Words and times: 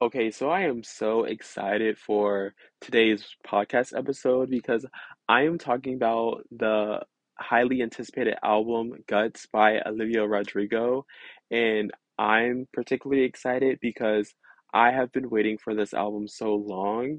Okay, 0.00 0.30
so 0.30 0.48
I 0.48 0.60
am 0.60 0.84
so 0.84 1.24
excited 1.24 1.98
for 1.98 2.54
today's 2.80 3.34
podcast 3.44 3.98
episode 3.98 4.48
because 4.48 4.86
I 5.28 5.42
am 5.42 5.58
talking 5.58 5.94
about 5.94 6.44
the 6.52 7.00
highly 7.36 7.82
anticipated 7.82 8.36
album 8.44 8.92
Guts 9.08 9.46
by 9.46 9.80
Olivia 9.84 10.24
Rodrigo. 10.24 11.04
And 11.50 11.90
I'm 12.16 12.68
particularly 12.72 13.24
excited 13.24 13.80
because 13.82 14.32
I 14.72 14.92
have 14.92 15.10
been 15.10 15.30
waiting 15.30 15.58
for 15.58 15.74
this 15.74 15.92
album 15.92 16.28
so 16.28 16.54
long. 16.54 17.18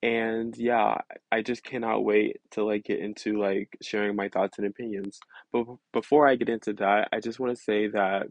And 0.00 0.56
yeah, 0.56 0.98
I 1.32 1.42
just 1.42 1.64
cannot 1.64 2.04
wait 2.04 2.36
to 2.52 2.64
like 2.64 2.84
get 2.84 3.00
into 3.00 3.40
like 3.40 3.76
sharing 3.82 4.14
my 4.14 4.28
thoughts 4.28 4.58
and 4.58 4.66
opinions. 4.68 5.18
But 5.52 5.66
before 5.92 6.28
I 6.28 6.36
get 6.36 6.48
into 6.48 6.72
that, 6.74 7.08
I 7.12 7.18
just 7.18 7.40
want 7.40 7.56
to 7.56 7.62
say 7.62 7.88
that 7.88 8.28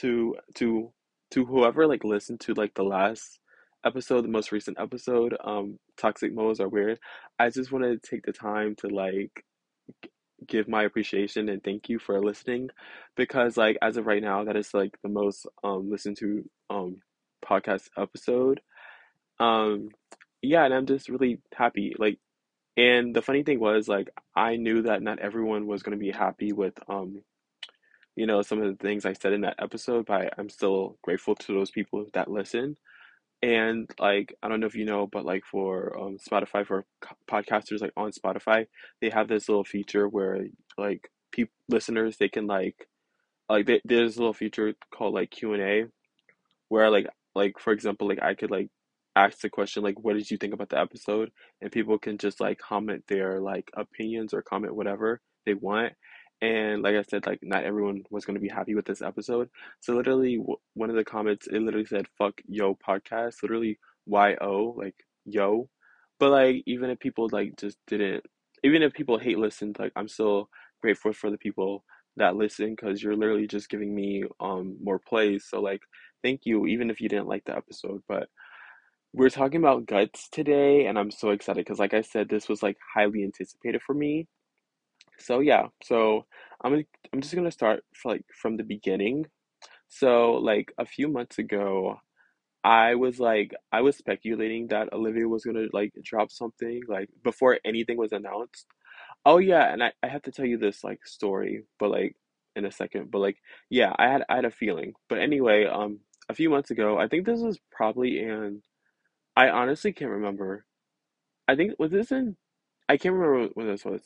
to 0.00 0.36
to 0.56 0.92
to 1.34 1.44
whoever 1.44 1.86
like 1.88 2.04
listened 2.04 2.38
to 2.38 2.54
like 2.54 2.74
the 2.74 2.84
last 2.84 3.40
episode, 3.84 4.22
the 4.22 4.28
most 4.28 4.52
recent 4.52 4.78
episode, 4.80 5.36
um, 5.42 5.80
Toxic 5.96 6.32
Moles 6.32 6.60
Are 6.60 6.68
Weird, 6.68 7.00
I 7.40 7.50
just 7.50 7.72
want 7.72 7.84
to 7.84 7.98
take 7.98 8.24
the 8.24 8.32
time 8.32 8.76
to 8.76 8.88
like 8.88 9.44
give 10.46 10.68
my 10.68 10.84
appreciation 10.84 11.48
and 11.48 11.62
thank 11.62 11.88
you 11.88 11.98
for 11.98 12.20
listening 12.20 12.68
because 13.16 13.56
like 13.56 13.76
as 13.82 13.96
of 13.96 14.06
right 14.06 14.22
now, 14.22 14.44
that 14.44 14.56
is 14.56 14.72
like 14.72 14.96
the 15.02 15.08
most 15.08 15.46
um 15.64 15.90
listened 15.90 16.16
to 16.18 16.48
um 16.70 16.98
podcast 17.44 17.88
episode. 17.98 18.60
Um, 19.40 19.88
yeah, 20.40 20.64
and 20.64 20.72
I'm 20.72 20.86
just 20.86 21.08
really 21.08 21.40
happy. 21.52 21.94
Like, 21.98 22.20
and 22.76 23.14
the 23.14 23.22
funny 23.22 23.42
thing 23.42 23.58
was 23.58 23.88
like 23.88 24.08
I 24.36 24.54
knew 24.54 24.82
that 24.82 25.02
not 25.02 25.18
everyone 25.18 25.66
was 25.66 25.82
gonna 25.82 25.96
be 25.96 26.12
happy 26.12 26.52
with 26.52 26.74
um 26.88 27.22
you 28.16 28.26
know, 28.26 28.42
some 28.42 28.62
of 28.62 28.78
the 28.78 28.82
things 28.82 29.04
I 29.04 29.12
said 29.12 29.32
in 29.32 29.42
that 29.42 29.56
episode, 29.58 30.06
but 30.06 30.32
I'm 30.38 30.48
still 30.48 30.98
grateful 31.02 31.34
to 31.34 31.52
those 31.54 31.70
people 31.70 32.06
that 32.14 32.30
listen. 32.30 32.76
And 33.42 33.90
like, 33.98 34.34
I 34.42 34.48
don't 34.48 34.60
know 34.60 34.66
if 34.66 34.74
you 34.74 34.86
know, 34.86 35.06
but 35.06 35.24
like 35.24 35.44
for 35.44 35.98
um, 36.00 36.16
Spotify, 36.18 36.66
for 36.66 36.86
podcasters, 37.30 37.80
like 37.80 37.92
on 37.96 38.12
Spotify, 38.12 38.66
they 39.00 39.10
have 39.10 39.28
this 39.28 39.48
little 39.48 39.64
feature 39.64 40.08
where 40.08 40.46
like 40.78 41.10
peop 41.32 41.50
listeners, 41.68 42.16
they 42.16 42.28
can 42.28 42.46
like, 42.46 42.88
like 43.48 43.66
they, 43.66 43.80
there's 43.84 44.16
a 44.16 44.20
little 44.20 44.32
feature 44.32 44.74
called 44.94 45.14
like 45.14 45.30
Q 45.30 45.52
and 45.54 45.62
A, 45.62 45.84
where 46.68 46.90
like, 46.90 47.06
like 47.34 47.58
for 47.58 47.72
example, 47.72 48.08
like 48.08 48.22
I 48.22 48.34
could 48.34 48.50
like 48.50 48.68
ask 49.16 49.40
the 49.40 49.50
question 49.50 49.82
like, 49.82 49.98
what 50.00 50.14
did 50.14 50.30
you 50.30 50.38
think 50.38 50.54
about 50.54 50.70
the 50.70 50.78
episode? 50.78 51.30
And 51.60 51.70
people 51.70 51.98
can 51.98 52.16
just 52.16 52.40
like 52.40 52.58
comment 52.58 53.04
their 53.08 53.40
like 53.40 53.70
opinions 53.76 54.32
or 54.32 54.42
comment 54.42 54.74
whatever 54.74 55.20
they 55.44 55.54
want. 55.54 55.92
And 56.42 56.82
like 56.82 56.96
I 56.96 57.02
said, 57.02 57.26
like 57.26 57.40
not 57.42 57.64
everyone 57.64 58.04
was 58.10 58.24
going 58.24 58.34
to 58.34 58.40
be 58.40 58.48
happy 58.48 58.74
with 58.74 58.84
this 58.84 59.02
episode. 59.02 59.48
So 59.80 59.94
literally, 59.94 60.36
w- 60.36 60.56
one 60.74 60.90
of 60.90 60.96
the 60.96 61.04
comments 61.04 61.46
it 61.46 61.60
literally 61.60 61.86
said 61.86 62.06
"fuck 62.18 62.40
yo 62.46 62.74
podcast," 62.76 63.42
literally 63.42 63.78
Y 64.06 64.36
O, 64.40 64.74
like 64.76 64.96
yo. 65.24 65.68
But 66.18 66.30
like 66.30 66.62
even 66.66 66.90
if 66.90 66.98
people 66.98 67.28
like 67.32 67.56
just 67.56 67.78
didn't, 67.86 68.24
even 68.62 68.82
if 68.82 68.92
people 68.92 69.18
hate 69.18 69.38
listened, 69.38 69.76
like 69.78 69.92
I'm 69.96 70.08
still 70.08 70.50
grateful 70.82 71.12
for 71.12 71.30
the 71.30 71.38
people 71.38 71.84
that 72.16 72.36
listen 72.36 72.70
because 72.76 73.02
you're 73.02 73.16
literally 73.16 73.46
just 73.46 73.68
giving 73.70 73.94
me 73.94 74.24
um 74.40 74.76
more 74.82 74.98
plays. 74.98 75.46
So 75.48 75.60
like 75.60 75.80
thank 76.22 76.42
you, 76.44 76.66
even 76.66 76.90
if 76.90 77.00
you 77.00 77.08
didn't 77.08 77.28
like 77.28 77.44
the 77.44 77.56
episode. 77.56 78.02
But 78.08 78.28
we're 79.12 79.30
talking 79.30 79.60
about 79.60 79.86
guts 79.86 80.28
today, 80.30 80.86
and 80.86 80.98
I'm 80.98 81.10
so 81.10 81.30
excited 81.30 81.64
because 81.64 81.78
like 81.78 81.94
I 81.94 82.02
said, 82.02 82.28
this 82.28 82.48
was 82.48 82.62
like 82.62 82.76
highly 82.94 83.22
anticipated 83.24 83.80
for 83.82 83.94
me 83.94 84.26
so 85.18 85.40
yeah, 85.40 85.68
so 85.82 86.26
I'm 86.62 86.84
I'm 87.12 87.20
just 87.20 87.34
gonna 87.34 87.50
start 87.50 87.84
like 88.04 88.24
from 88.34 88.56
the 88.56 88.64
beginning. 88.64 89.26
So 89.88 90.34
like 90.34 90.72
a 90.78 90.86
few 90.86 91.08
months 91.08 91.38
ago, 91.38 91.98
I 92.64 92.94
was 92.96 93.20
like 93.20 93.52
I 93.72 93.82
was 93.82 93.96
speculating 93.96 94.68
that 94.68 94.92
Olivia 94.92 95.28
was 95.28 95.44
gonna 95.44 95.66
like 95.72 95.92
drop 96.02 96.30
something 96.32 96.82
like 96.88 97.08
before 97.24 97.58
anything 97.64 97.98
was 97.98 98.12
announced. 98.12 98.66
Oh 99.26 99.38
yeah, 99.38 99.72
and 99.72 99.82
I, 99.84 99.92
I 100.02 100.08
have 100.08 100.22
to 100.22 100.32
tell 100.32 100.46
you 100.46 100.58
this 100.58 100.84
like 100.84 101.06
story, 101.06 101.64
but 101.78 101.90
like 101.90 102.16
in 102.56 102.64
a 102.66 102.72
second. 102.72 103.10
But 103.10 103.20
like 103.20 103.38
yeah, 103.70 103.94
I 103.98 104.08
had 104.08 104.24
I 104.28 104.36
had 104.36 104.44
a 104.46 104.50
feeling. 104.50 104.94
But 105.08 105.18
anyway, 105.20 105.66
um 105.66 106.00
a 106.28 106.34
few 106.34 106.50
months 106.50 106.70
ago, 106.70 106.98
I 106.98 107.08
think 107.08 107.26
this 107.26 107.40
was 107.40 107.58
probably 107.72 108.20
in 108.20 108.62
I 109.36 109.50
honestly 109.50 109.92
can't 109.92 110.10
remember. 110.10 110.64
I 111.48 111.56
think 111.56 111.74
was 111.78 111.90
this 111.92 112.12
in 112.12 112.36
I 112.88 112.96
can't 112.98 113.14
remember 113.14 113.50
when 113.54 113.66
this 113.68 113.84
was. 113.84 114.02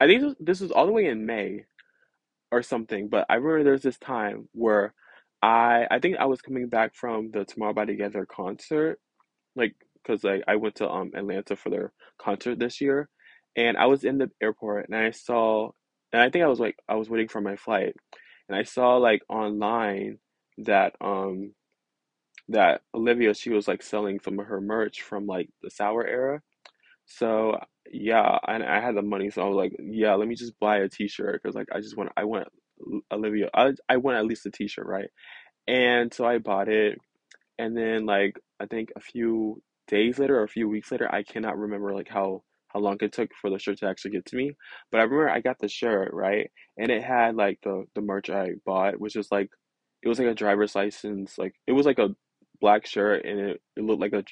I 0.00 0.06
think 0.06 0.36
this 0.40 0.60
was, 0.60 0.70
all 0.72 0.86
the 0.86 0.92
way 0.92 1.06
in 1.06 1.26
May. 1.26 1.64
or 2.50 2.62
something. 2.62 3.08
But 3.08 3.26
I 3.28 3.34
remember 3.36 3.64
there's 3.64 3.82
this 3.82 3.98
time 3.98 4.48
where 4.52 4.94
I 5.42 5.86
I 5.90 5.98
think 6.00 6.16
I 6.18 6.26
was 6.26 6.42
coming 6.42 6.68
back 6.68 6.94
from 6.94 7.30
the 7.32 7.44
Tomorrow 7.44 7.74
by 7.74 7.84
Together 7.86 8.26
concert, 8.26 8.98
like 9.56 9.74
because 10.02 10.24
like 10.24 10.44
I 10.48 10.56
went 10.56 10.76
to 10.76 10.90
um 10.90 11.12
Atlanta 11.14 11.56
for 11.56 11.70
their 11.70 11.92
concert 12.18 12.58
this 12.58 12.80
year, 12.80 13.08
and 13.56 13.76
I 13.76 13.86
was 13.86 14.04
in 14.04 14.18
the 14.18 14.30
airport 14.42 14.88
and 14.88 14.96
I 14.96 15.10
saw, 15.12 15.70
and 16.12 16.22
I 16.22 16.30
think 16.30 16.44
I 16.44 16.48
was 16.48 16.60
like 16.60 16.76
I 16.88 16.96
was 16.96 17.10
waiting 17.10 17.28
for 17.28 17.40
my 17.40 17.56
flight, 17.56 17.94
and 18.48 18.56
I 18.58 18.64
saw 18.64 18.96
like 18.98 19.22
online 19.28 20.18
that 20.58 20.94
um 21.00 21.54
that 22.48 22.82
Olivia 22.94 23.34
she 23.34 23.50
was 23.50 23.68
like 23.68 23.82
selling 23.82 24.20
some 24.20 24.38
of 24.40 24.46
her 24.46 24.60
merch 24.60 25.02
from 25.02 25.26
like 25.26 25.48
the 25.62 25.70
Sour 25.70 26.06
era. 26.06 26.42
So 27.10 27.58
yeah, 27.92 28.38
and 28.48 28.62
I 28.64 28.80
had 28.80 28.96
the 28.96 29.02
money, 29.02 29.30
so 29.30 29.42
I 29.42 29.46
was 29.48 29.56
like, 29.56 29.76
yeah, 29.80 30.14
let 30.14 30.28
me 30.28 30.36
just 30.36 30.58
buy 30.60 30.78
a 30.78 30.88
t-shirt 30.88 31.42
because 31.42 31.56
like 31.56 31.68
I 31.74 31.80
just 31.80 31.96
want 31.96 32.10
I 32.16 32.24
want 32.24 32.48
Olivia 33.12 33.50
I 33.54 33.72
I 33.88 33.96
want 33.98 34.16
at 34.18 34.26
least 34.26 34.46
a 34.46 34.50
t-shirt, 34.50 34.86
right? 34.86 35.10
And 35.68 36.12
so 36.14 36.26
I 36.26 36.38
bought 36.38 36.68
it, 36.68 36.98
and 37.58 37.76
then 37.76 38.06
like 38.06 38.38
I 38.60 38.66
think 38.66 38.92
a 38.96 39.00
few 39.00 39.62
days 39.88 40.18
later 40.18 40.38
or 40.40 40.44
a 40.44 40.48
few 40.48 40.68
weeks 40.68 40.92
later, 40.92 41.12
I 41.14 41.22
cannot 41.24 41.58
remember 41.58 41.94
like 41.94 42.08
how 42.08 42.42
how 42.68 42.80
long 42.80 42.98
it 43.02 43.12
took 43.12 43.30
for 43.40 43.50
the 43.50 43.58
shirt 43.58 43.78
to 43.80 43.88
actually 43.88 44.12
get 44.12 44.26
to 44.26 44.36
me, 44.36 44.52
but 44.92 45.00
I 45.00 45.04
remember 45.04 45.30
I 45.30 45.40
got 45.40 45.58
the 45.60 45.68
shirt, 45.68 46.12
right? 46.14 46.50
And 46.78 46.90
it 46.90 47.02
had 47.04 47.36
like 47.36 47.60
the 47.64 47.86
the 47.94 48.02
merch 48.02 48.30
I 48.30 48.52
bought, 48.66 49.00
which 49.00 49.16
is 49.16 49.28
like 49.32 49.50
it 50.02 50.08
was 50.08 50.18
like 50.18 50.28
a 50.28 50.34
driver's 50.34 50.74
license, 50.76 51.38
like 51.38 51.54
it 51.66 51.72
was 51.72 51.86
like 51.86 51.98
a 51.98 52.14
black 52.60 52.86
shirt 52.86 53.24
and 53.24 53.40
it, 53.40 53.62
it 53.76 53.84
looked 53.84 54.00
like 54.02 54.12
a 54.12 54.24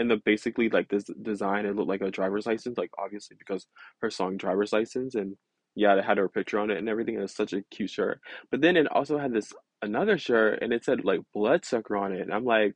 and 0.00 0.10
the 0.10 0.16
basically 0.24 0.68
like 0.70 0.88
this 0.88 1.04
design 1.22 1.66
it 1.66 1.76
looked 1.76 1.88
like 1.88 2.00
a 2.00 2.10
driver's 2.10 2.46
license 2.46 2.78
like 2.78 2.90
obviously 2.98 3.36
because 3.38 3.66
her 4.00 4.10
song 4.10 4.36
driver's 4.36 4.72
license 4.72 5.14
and 5.14 5.36
yeah 5.76 5.94
it 5.94 6.04
had 6.04 6.18
her 6.18 6.28
picture 6.28 6.58
on 6.58 6.70
it 6.70 6.78
and 6.78 6.88
everything 6.88 7.14
it 7.14 7.20
was 7.20 7.34
such 7.34 7.52
a 7.52 7.62
cute 7.70 7.90
shirt. 7.90 8.20
But 8.50 8.60
then 8.60 8.76
it 8.76 8.90
also 8.90 9.18
had 9.18 9.32
this 9.32 9.52
another 9.82 10.18
shirt 10.18 10.60
and 10.62 10.72
it 10.72 10.84
said 10.84 11.04
like 11.04 11.20
bloodsucker 11.32 11.96
on 11.96 12.12
it 12.12 12.20
and 12.20 12.34
i'm 12.34 12.44
like 12.44 12.74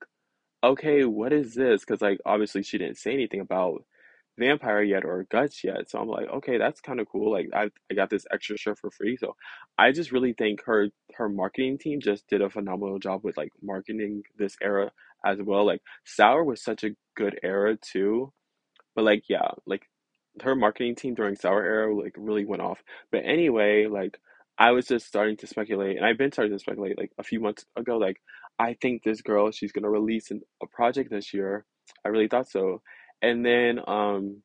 okay 0.63 1.05
what 1.05 1.33
is 1.33 1.55
this? 1.55 1.81
Because 1.81 2.01
like 2.01 2.19
obviously 2.25 2.63
she 2.63 2.79
didn't 2.79 2.99
say 2.99 3.13
anything 3.13 3.41
about 3.41 3.85
vampire 4.39 4.83
yet 4.83 5.05
or 5.05 5.27
guts 5.31 5.63
yet 5.63 5.89
so 5.89 6.01
i'm 6.01 6.09
like 6.09 6.29
okay 6.29 6.59
that's 6.59 6.81
kind 6.81 6.99
of 6.99 7.07
cool 7.09 7.31
like 7.31 7.49
I, 7.55 7.71
I 7.91 7.95
got 7.95 8.11
this 8.11 8.27
extra 8.33 8.57
shirt 8.59 8.79
for 8.79 8.91
free. 8.91 9.17
So 9.17 9.37
i 9.79 9.93
just 9.93 10.13
really 10.13 10.35
think 10.35 10.65
her 10.67 10.89
her 11.15 11.29
marketing 11.29 11.79
team 11.79 12.01
just 12.01 12.27
did 12.29 12.43
a 12.43 12.51
phenomenal 12.51 12.99
job 12.99 13.23
with 13.25 13.37
like 13.37 13.53
marketing 13.63 14.23
this 14.39 14.57
era 14.63 14.91
as 15.25 15.39
well 15.43 15.67
like 15.67 15.83
sour 16.05 16.45
was 16.45 16.63
such 16.63 16.85
a 16.85 16.91
good 17.17 17.39
era 17.43 17.77
too. 17.77 18.33
But 18.95 19.05
like 19.05 19.25
yeah 19.29 19.51
like 19.67 19.83
her 20.43 20.55
marketing 20.55 20.97
team 20.97 21.15
during 21.15 21.37
sour 21.37 21.63
era 21.65 21.95
like 21.95 22.15
really 22.17 22.45
went 22.45 22.63
off. 22.63 22.83
But 23.11 23.25
anyway 23.25 23.87
like 23.87 24.19
i 24.57 24.71
was 24.71 24.87
just 24.87 25.05
starting 25.05 25.37
to 25.37 25.49
speculate 25.49 25.97
and 25.97 26.07
i've 26.07 26.17
been 26.17 26.31
starting 26.31 26.53
to 26.53 26.61
speculate 26.61 26.97
like 26.97 27.11
a 27.19 27.25
few 27.25 27.41
months 27.41 27.65
ago 27.77 27.97
like 27.97 28.21
i 28.61 28.73
think 28.81 29.03
this 29.03 29.21
girl 29.21 29.51
she's 29.51 29.73
to 29.73 29.89
release 29.89 30.31
an, 30.31 30.41
a 30.63 30.67
project 30.69 31.11
this 31.11 31.35
year. 31.35 31.65
I 32.05 32.09
really 32.09 32.29
thought 32.29 32.49
so. 32.49 32.83
And 33.23 33.45
then 33.45 33.81
um 33.87 34.43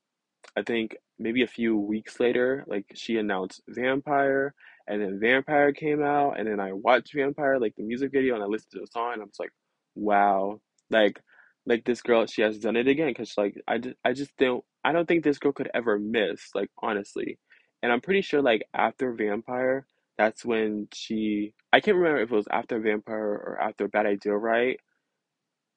I 0.56 0.64
think 0.64 0.96
maybe 1.18 1.44
a 1.44 1.48
few 1.48 1.78
weeks 1.78 2.20
later, 2.20 2.64
like 2.68 2.86
she 2.96 3.18
announced 3.18 3.62
Vampire, 3.68 4.54
and 4.88 5.02
then 5.02 5.20
Vampire 5.20 5.74
came 5.74 6.02
out, 6.02 6.40
and 6.40 6.48
then 6.48 6.60
I 6.60 6.74
watched 6.74 7.14
Vampire, 7.14 7.60
like 7.60 7.76
the 7.76 7.84
music 7.84 8.12
video, 8.12 8.36
and 8.36 8.44
I 8.44 8.48
listened 8.48 8.72
to 8.74 8.80
the 8.80 8.88
song, 8.88 9.14
and 9.14 9.22
I 9.22 9.26
was 9.26 9.40
like, 9.40 9.52
wow, 9.96 10.60
like, 10.90 11.20
like 11.66 11.86
this 11.86 12.02
girl, 12.02 12.26
she 12.26 12.42
has 12.42 12.58
done 12.60 12.76
it 12.76 12.88
again, 12.88 13.10
because 13.10 13.34
like 13.38 13.56
I 13.68 13.78
just, 13.80 13.96
I 14.06 14.14
just 14.14 14.36
don't, 14.38 14.64
I 14.84 14.92
don't 14.94 15.08
think 15.08 15.24
this 15.24 15.40
girl 15.40 15.52
could 15.52 15.70
ever 15.74 16.00
miss, 16.00 16.50
like 16.56 16.70
honestly, 16.82 17.40
and 17.84 17.92
I'm 17.92 18.02
pretty 18.02 18.22
sure 18.22 18.42
like 18.42 18.64
after 18.74 19.14
Vampire, 19.14 19.86
that's 20.18 20.44
when 20.46 20.88
she, 20.94 21.54
I 21.74 21.80
can't 21.80 21.98
remember 21.98 22.22
if 22.22 22.32
it 22.32 22.36
was 22.36 22.48
after 22.52 22.80
Vampire 22.80 23.20
or 23.20 23.58
after 23.62 23.88
Bad 23.88 24.06
Idea, 24.06 24.36
right? 24.36 24.80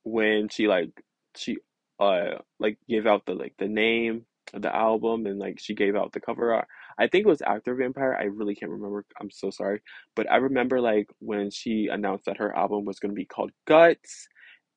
when 0.05 0.49
she 0.49 0.69
like 0.69 0.91
she 1.37 1.57
uh 2.01 2.33
like 2.59 2.79
gave 2.89 3.07
out 3.07 3.25
the 3.27 3.35
like 3.35 3.55
the 3.59 3.69
name 3.69 4.25
of 4.55 4.63
the 4.63 4.75
album 4.75 5.27
and 5.27 5.39
like 5.39 5.59
she 5.59 5.75
gave 5.75 5.97
out 5.97 6.13
the 6.13 6.21
cover 6.21 6.53
art. 6.55 6.67
I 6.99 7.07
think 7.07 7.25
it 7.25 7.29
was 7.29 7.43
after 7.43 7.75
Vampire. 7.75 8.17
I 8.19 8.25
really 8.25 8.55
can't 8.55 8.73
remember. 8.73 9.05
I'm 9.21 9.31
so 9.31 9.51
sorry. 9.51 9.81
But 10.15 10.31
I 10.31 10.37
remember 10.37 10.81
like 10.81 11.09
when 11.21 11.51
she 11.51 11.89
announced 11.91 12.27
that 12.27 12.37
her 12.39 12.55
album 12.55 12.85
was 12.85 12.99
going 12.99 13.13
to 13.13 13.17
be 13.17 13.25
called 13.25 13.53
Guts 13.67 14.29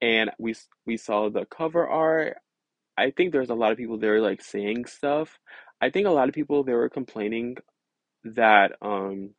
and 0.06 0.30
we 0.40 0.54
we 0.86 0.98
saw 0.98 1.30
the 1.30 1.46
cover 1.48 1.88
art. 1.88 2.38
I 2.98 3.12
think 3.12 3.32
there's 3.34 3.50
a 3.50 3.56
lot 3.56 3.72
of 3.72 3.78
people 3.80 3.98
there 3.98 4.22
like 4.22 4.42
saying 4.44 4.86
stuff. 4.86 5.40
I 5.82 5.90
think 5.90 6.08
a 6.08 6.12
lot 6.12 6.30
of 6.30 6.36
people 6.36 6.64
they 6.64 6.74
were 6.74 6.90
complaining 6.90 7.58
that 8.26 8.74
um 8.82 9.32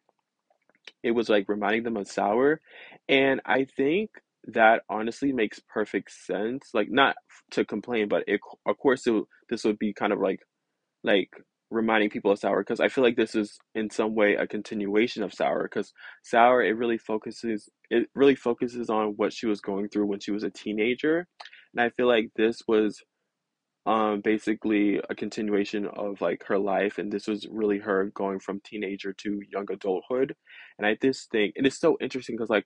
it 1.03 1.13
was 1.13 1.29
like 1.29 1.49
reminding 1.49 1.85
them 1.85 1.97
of 1.97 2.09
Sour 2.09 2.61
and 3.09 3.41
I 3.47 3.67
think 3.77 4.11
that 4.49 4.83
honestly 4.89 5.33
makes 5.33 5.61
perfect 5.73 6.13
sense. 6.13 6.71
Like 6.75 6.91
not 6.91 7.17
to 7.53 7.65
complain, 7.65 8.09
but 8.09 8.25
it, 8.29 8.41
of 8.67 8.79
course 8.79 9.07
it, 9.07 9.25
this 9.51 9.65
would 9.65 9.79
be 9.79 9.93
kind 9.93 10.13
of 10.13 10.21
like 10.21 10.41
like 11.05 11.31
reminding 11.71 12.11
people 12.11 12.31
of 12.31 12.39
Sour 12.39 12.61
because 12.63 12.81
I 12.81 12.89
feel 12.89 13.05
like 13.05 13.17
this 13.17 13.35
is 13.35 13.59
in 13.75 13.91
some 13.91 14.15
way 14.15 14.35
a 14.35 14.47
continuation 14.47 15.23
of 15.23 15.35
Sour 15.35 15.65
because 15.65 15.93
Sour 16.23 16.63
it 16.63 16.77
really 16.77 16.99
focuses 16.99 17.69
it 17.91 18.09
really 18.15 18.37
focuses 18.37 18.91
on 18.91 19.15
what 19.17 19.33
she 19.33 19.47
was 19.47 19.61
going 19.61 19.89
through 19.89 20.07
when 20.07 20.21
she 20.21 20.31
was 20.33 20.45
a 20.45 20.51
teenager, 20.51 21.27
and 21.75 21.81
I 21.83 21.91
feel 21.91 22.07
like 22.07 22.31
this 22.37 22.63
was 22.69 23.03
um 23.87 24.21
basically 24.21 25.01
a 25.11 25.15
continuation 25.15 25.87
of 25.87 26.21
like 26.21 26.43
her 26.47 26.59
life 26.59 26.99
and 26.99 27.13
this 27.13 27.29
was 27.29 27.47
really 27.51 27.79
her 27.79 28.07
going 28.15 28.41
from 28.41 28.61
teenager 28.65 29.13
to 29.13 29.41
young 29.53 29.67
adulthood 29.71 30.35
and 30.79 30.87
I 30.87 30.97
just 31.01 31.31
think 31.31 31.55
and 31.57 31.67
it's 31.67 31.79
so 31.81 31.97
interesting 32.01 32.37
because 32.37 32.51
like 32.51 32.65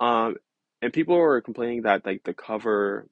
um 0.00 0.36
and 0.82 0.92
people 0.92 1.16
were 1.16 1.40
complaining 1.40 1.82
that 1.82 2.06
like 2.06 2.22
the 2.24 2.34
cover 2.34 3.08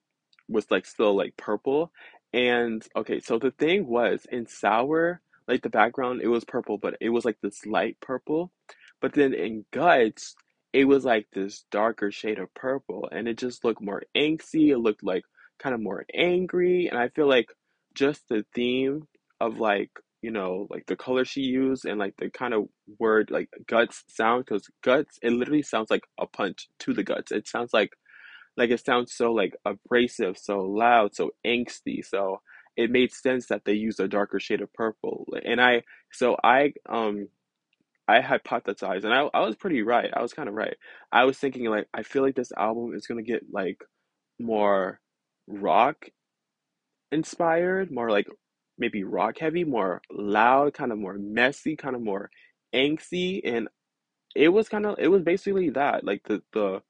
was 0.49 0.71
like 0.71 0.87
still 0.87 1.17
like 1.17 1.37
purple 1.37 1.93
and 2.33 2.87
okay 2.97 3.21
so 3.21 3.39
the 3.39 3.51
thing 3.53 3.87
was 3.87 4.27
in 4.31 4.47
sour 4.47 5.21
like 5.49 5.63
the 5.63 5.69
background 5.71 6.21
it 6.23 6.29
was 6.29 6.45
purple 6.45 6.79
but 6.79 6.95
it 7.01 7.09
was 7.11 7.25
like 7.25 7.39
this 7.43 7.67
light 7.67 7.97
purple. 8.01 8.53
But 9.01 9.15
then 9.15 9.35
in 9.35 9.65
guts 9.73 10.35
it 10.73 10.85
was 10.85 11.05
like 11.05 11.27
this 11.33 11.65
darker 11.71 12.13
shade 12.13 12.39
of 12.39 12.53
purple 12.55 13.09
and 13.11 13.27
it 13.29 13.39
just 13.39 13.65
looked 13.65 13.83
more 13.83 14.03
angsty 14.17 14.69
it 14.71 14.79
looked 14.79 15.03
like 15.03 15.25
kind 15.59 15.75
of 15.75 15.81
more 15.81 16.05
angry 16.15 16.89
and 16.89 16.99
I 16.99 17.09
feel 17.09 17.29
like 17.29 17.49
just 17.95 18.29
the 18.29 18.45
theme 18.55 19.09
of 19.41 19.59
like 19.59 19.91
you 20.23 20.31
know 20.31 20.67
like 20.71 20.85
the 20.87 20.97
color 20.97 21.25
she 21.25 21.41
used 21.41 21.85
and 21.87 21.99
like 21.99 22.15
the 22.19 22.31
kind 22.31 22.55
of 22.55 22.67
word 22.99 23.31
like 23.31 23.49
guts 23.67 24.05
sound 24.09 24.45
because 24.45 24.67
guts 24.83 25.19
it 25.23 25.33
literally 25.33 25.63
sounds 25.63 25.91
like 25.91 26.05
a 26.21 26.27
punch 26.27 26.69
to 26.81 26.93
the 26.95 27.03
guts. 27.03 27.33
It 27.33 27.49
sounds 27.49 27.73
like 27.73 27.91
like 28.61 28.71
it 28.71 28.85
sounds 28.85 29.15
so 29.15 29.33
like 29.33 29.55
abrasive 29.67 30.39
so 30.39 30.61
loud 30.61 31.15
so 31.17 31.33
angsty 31.47 32.05
so 32.05 32.41
it 32.77 32.91
made 32.93 33.13
sense 33.13 33.49
that 33.49 33.65
they 33.67 33.75
used 33.75 34.01
a 34.01 34.09
darker 34.09 34.41
shade 34.41 34.63
of 34.63 34.73
purple 34.75 35.27
and 35.45 35.61
I 35.61 35.83
so 36.13 36.37
I 36.45 36.75
um 36.89 37.29
I 38.09 38.21
hypothesized 38.21 39.05
and 39.05 39.15
I, 39.15 39.29
I 39.35 39.41
was 39.41 39.57
pretty 39.57 39.83
right 39.83 40.11
I 40.15 40.23
was 40.23 40.35
kind 40.35 40.49
of 40.49 40.55
right 40.55 40.77
I 41.13 41.25
was 41.25 41.39
thinking 41.39 41.65
like 41.67 41.89
I 41.95 42.05
feel 42.05 42.23
like 42.23 42.37
this 42.37 42.53
album 42.57 42.95
is 42.95 43.09
gonna 43.09 43.23
get 43.23 43.45
like 43.53 43.79
more 44.41 45.01
rock 45.49 46.07
inspired, 47.13 47.91
more 47.91 48.11
like 48.11 48.29
maybe 48.79 49.05
rock 49.05 49.39
heavy, 49.39 49.65
more 49.65 50.03
loud, 50.13 50.75
kind 50.75 50.93
of 50.93 50.99
more 50.99 51.19
messy, 51.19 51.77
kind 51.77 51.97
of 51.97 52.03
more 52.03 52.31
angsty, 52.75 53.41
and 53.45 53.69
it 54.37 54.51
was 54.51 54.69
kind 54.71 54.87
of 54.87 54.97
it 54.99 55.09
was 55.09 55.23
basically 55.23 55.71
that. 55.71 56.05
Like 56.05 56.23
the 56.27 56.43
the 56.53 56.83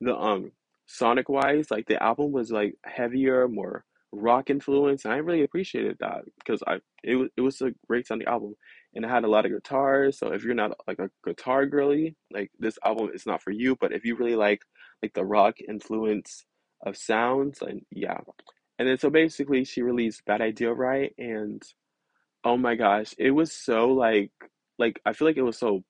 the 0.00 0.16
um 0.16 0.52
sonic 0.92 1.28
wise, 1.28 1.70
like 1.70 1.86
the 1.86 2.02
album 2.02 2.32
was 2.32 2.50
like 2.50 2.74
heavier, 2.84 3.48
more 3.48 3.84
rock 4.12 4.50
influence, 4.50 5.04
and 5.04 5.14
I 5.14 5.18
really 5.18 5.42
appreciated 5.42 5.96
that 6.00 6.24
because 6.38 6.62
I 6.66 6.80
it 7.02 7.16
was 7.16 7.30
it 7.36 7.40
was 7.40 7.60
a 7.62 7.72
great 7.88 8.06
sounding 8.06 8.28
album, 8.28 8.54
and 8.94 9.04
it 9.04 9.08
had 9.08 9.24
a 9.24 9.28
lot 9.28 9.46
of 9.46 9.52
guitars. 9.52 10.18
So 10.18 10.32
if 10.32 10.44
you're 10.44 10.54
not 10.54 10.72
like 10.86 10.98
a 10.98 11.10
guitar 11.24 11.66
girly, 11.66 12.16
like 12.30 12.50
this 12.58 12.78
album 12.84 13.10
is 13.14 13.26
not 13.26 13.42
for 13.42 13.50
you. 13.50 13.76
But 13.80 13.92
if 13.92 14.04
you 14.04 14.16
really 14.16 14.36
like 14.36 14.62
like 15.02 15.14
the 15.14 15.24
rock 15.24 15.56
influence 15.66 16.44
of 16.84 16.96
sounds, 16.96 17.62
and 17.62 17.82
yeah, 17.90 18.18
and 18.78 18.88
then 18.88 18.98
so 18.98 19.10
basically 19.10 19.64
she 19.64 19.82
released 19.82 20.24
Bad 20.26 20.40
Idea 20.42 20.72
Right 20.72 21.14
and 21.18 21.62
oh 22.44 22.56
my 22.56 22.74
gosh, 22.74 23.14
it 23.18 23.30
was 23.30 23.52
so 23.52 23.88
like 23.92 24.32
like 24.78 25.00
I 25.06 25.12
feel 25.12 25.28
like 25.28 25.36
it 25.36 25.42
was 25.42 25.58
so 25.58 25.84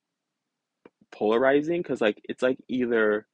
polarizing 1.11 1.81
because 1.81 2.01
like 2.01 2.19
it's 2.25 2.41
like 2.41 2.57
either 2.67 3.27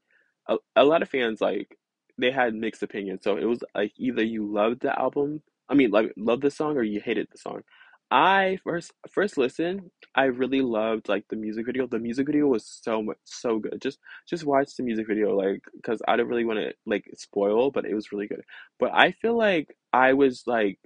a, 0.49 0.57
a 0.77 0.85
lot 0.85 1.03
of 1.03 1.09
fans 1.09 1.41
like 1.41 1.77
they 2.19 2.31
had 2.31 2.55
mixed 2.55 2.83
opinions. 2.83 3.23
So 3.23 3.37
it 3.37 3.45
was 3.45 3.61
like 3.75 3.93
either 3.97 4.23
you 4.23 4.45
loved 4.47 4.81
the 4.81 4.99
album, 4.99 5.43
I 5.69 5.75
mean 5.75 5.91
like 5.91 6.13
loved 6.17 6.43
the 6.43 6.51
song 6.51 6.77
or 6.77 6.83
you 6.83 7.01
hated 7.01 7.29
the 7.31 7.39
song. 7.39 7.63
I 8.11 8.59
first 8.63 8.93
first 9.09 9.37
listen, 9.37 9.91
I 10.15 10.25
really 10.25 10.61
loved 10.61 11.09
like 11.09 11.25
the 11.29 11.37
music 11.37 11.67
video. 11.67 11.87
The 11.87 11.99
music 11.99 12.27
video 12.27 12.47
was 12.47 12.65
so 12.65 13.03
much 13.03 13.19
so 13.25 13.59
good. 13.59 13.79
Just 13.81 13.99
just 14.27 14.45
watch 14.45 14.75
the 14.75 14.83
music 14.83 15.07
video 15.07 15.35
like 15.37 15.63
because 15.75 16.01
I 16.07 16.17
don't 16.17 16.27
really 16.27 16.45
want 16.45 16.59
to 16.59 16.73
like 16.87 17.05
spoil, 17.17 17.71
but 17.71 17.85
it 17.85 17.95
was 17.95 18.11
really 18.11 18.27
good. 18.27 18.43
But 18.79 18.91
I 18.93 19.11
feel 19.13 19.37
like 19.37 19.75
I 19.93 20.13
was 20.13 20.43
like 20.47 20.79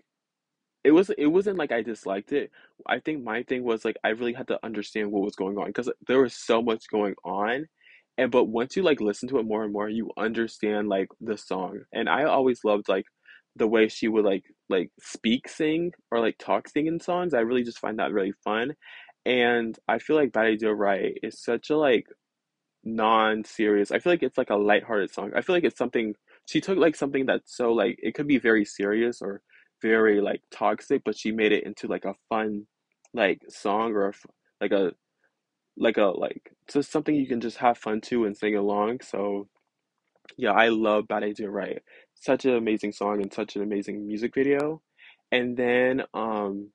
it 0.84 0.92
was 0.92 1.10
it 1.18 1.28
wasn't 1.28 1.58
like 1.58 1.72
I 1.72 1.82
disliked 1.82 2.34
it. 2.34 2.52
I 2.88 3.00
think 3.00 3.24
my 3.24 3.44
thing 3.44 3.64
was 3.64 3.86
like 3.86 3.98
I 4.04 4.10
really 4.10 4.34
had 4.34 4.48
to 4.50 4.60
understand 4.66 5.12
what 5.12 5.24
was 5.24 5.36
going 5.36 5.58
on 5.58 5.68
because 5.68 5.90
there 6.08 6.22
was 6.22 6.34
so 6.34 6.62
much 6.62 6.90
going 6.90 7.16
on. 7.24 7.68
And 8.18 8.32
but 8.32 8.46
once 8.46 8.76
you 8.76 8.84
like 8.84 9.02
listen 9.02 9.28
to 9.30 9.40
it 9.40 9.46
more 9.46 9.64
and 9.64 9.74
more, 9.74 9.90
you 9.90 10.12
understand 10.18 10.90
like 10.90 11.08
the 11.22 11.38
song. 11.38 11.82
And 11.94 12.08
I 12.10 12.26
always 12.26 12.64
loved 12.64 12.88
like 12.90 13.06
the 13.56 13.68
way 13.68 13.88
she 13.88 14.08
would 14.08 14.26
like 14.26 14.44
like 14.70 14.92
speak 15.00 15.48
sing 15.50 15.92
or 16.12 16.20
like 16.20 16.38
talk 16.40 16.68
sing 16.70 16.88
in 16.88 17.00
songs. 17.00 17.34
I 17.34 17.40
really 17.42 17.64
just 17.64 17.80
find 17.80 18.00
that 18.00 18.14
really 18.14 18.34
fun. 18.44 18.74
And 19.26 19.78
I 19.88 20.00
feel 20.00 20.16
like 20.16 20.34
Bad 20.34 20.46
Idea 20.48 20.74
Right 20.74 21.18
is 21.24 21.42
such 21.42 21.70
a 21.70 21.78
like 21.78 22.06
non-serious. 22.84 23.92
I 23.92 24.00
feel 24.00 24.14
like 24.14 24.24
it's 24.24 24.38
like 24.38 24.50
a 24.50 24.56
light-hearted 24.56 25.12
song. 25.14 25.32
I 25.36 25.42
feel 25.42 25.56
like 25.56 25.64
it's 25.64 25.78
something 25.78 26.16
she 26.48 26.62
took 26.62 26.78
like 26.78 26.96
something 26.96 27.26
that's 27.26 27.56
so 27.56 27.74
like 27.74 27.98
it 28.04 28.16
could 28.16 28.28
be 28.28 28.40
very 28.40 28.66
serious 28.66 29.22
or 29.22 29.42
very 29.82 30.22
like 30.22 30.42
toxic, 30.52 31.04
but 31.06 31.18
she 31.18 31.32
made 31.32 31.52
it 31.54 31.66
into 31.66 31.88
like 31.88 32.06
a 32.06 32.16
fun 32.30 32.68
like 33.14 33.42
song 33.50 33.94
or 33.94 34.10
a 34.10 34.14
like 34.62 34.72
a 34.72 34.94
like 35.78 35.98
a 35.98 36.06
like 36.06 36.54
just 36.72 36.92
something 36.92 37.16
you 37.16 37.28
can 37.28 37.42
just 37.42 37.58
have 37.58 37.78
fun 37.78 38.02
to 38.02 38.26
and 38.26 38.38
sing 38.38 38.56
along. 38.56 39.02
So 39.04 39.48
yeah, 40.38 40.52
I 40.54 40.70
love 40.70 41.08
Bad 41.08 41.24
Idea 41.24 41.50
Right. 41.50 41.84
Such 42.16 42.46
an 42.46 42.56
amazing 42.56 42.94
song 42.94 43.22
and 43.22 43.34
such 43.34 43.56
an 43.58 43.64
amazing 43.64 44.08
music 44.08 44.36
video. 44.36 44.82
And 45.32 45.58
then 45.58 46.04
um 46.14 46.70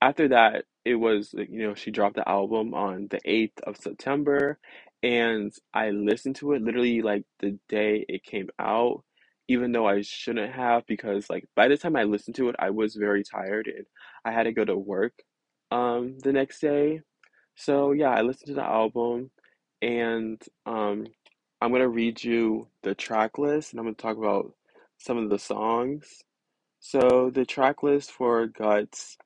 after 0.00 0.28
that, 0.28 0.64
it 0.84 0.94
was 0.96 1.34
you 1.34 1.66
know, 1.68 1.74
she 1.74 1.90
dropped 1.90 2.16
the 2.16 2.28
album 2.28 2.74
on 2.74 3.08
the 3.10 3.20
8th 3.26 3.60
of 3.66 3.76
September, 3.76 4.58
and 5.02 5.52
I 5.74 5.90
listened 5.90 6.36
to 6.36 6.52
it 6.52 6.62
literally 6.62 7.02
like 7.02 7.24
the 7.40 7.58
day 7.68 8.04
it 8.08 8.22
came 8.24 8.48
out, 8.58 9.02
even 9.48 9.72
though 9.72 9.86
I 9.88 10.02
shouldn't 10.02 10.52
have, 10.54 10.86
because 10.86 11.28
like 11.30 11.44
by 11.56 11.68
the 11.68 11.76
time 11.76 11.96
I 11.96 12.04
listened 12.04 12.36
to 12.36 12.48
it, 12.48 12.56
I 12.58 12.70
was 12.70 12.94
very 12.96 13.24
tired 13.24 13.66
and 13.68 13.86
I 14.24 14.32
had 14.32 14.44
to 14.44 14.52
go 14.52 14.64
to 14.64 14.76
work 14.76 15.14
um 15.70 16.18
the 16.22 16.32
next 16.32 16.60
day. 16.60 17.00
So 17.54 17.92
yeah, 17.92 18.10
I 18.10 18.22
listened 18.22 18.48
to 18.48 18.54
the 18.54 18.64
album 18.64 19.30
and 19.80 20.40
um 20.66 21.06
I'm 21.60 21.72
gonna 21.72 21.88
read 21.88 22.22
you 22.22 22.68
the 22.82 22.94
track 22.94 23.38
list 23.38 23.72
and 23.72 23.80
I'm 23.80 23.86
gonna 23.86 23.94
talk 23.94 24.16
about 24.16 24.52
some 24.98 25.18
of 25.18 25.30
the 25.30 25.38
songs. 25.38 26.22
So 26.80 27.30
the 27.32 27.44
track 27.44 27.82
list 27.82 28.10
for 28.10 28.46
Guts 28.46 29.16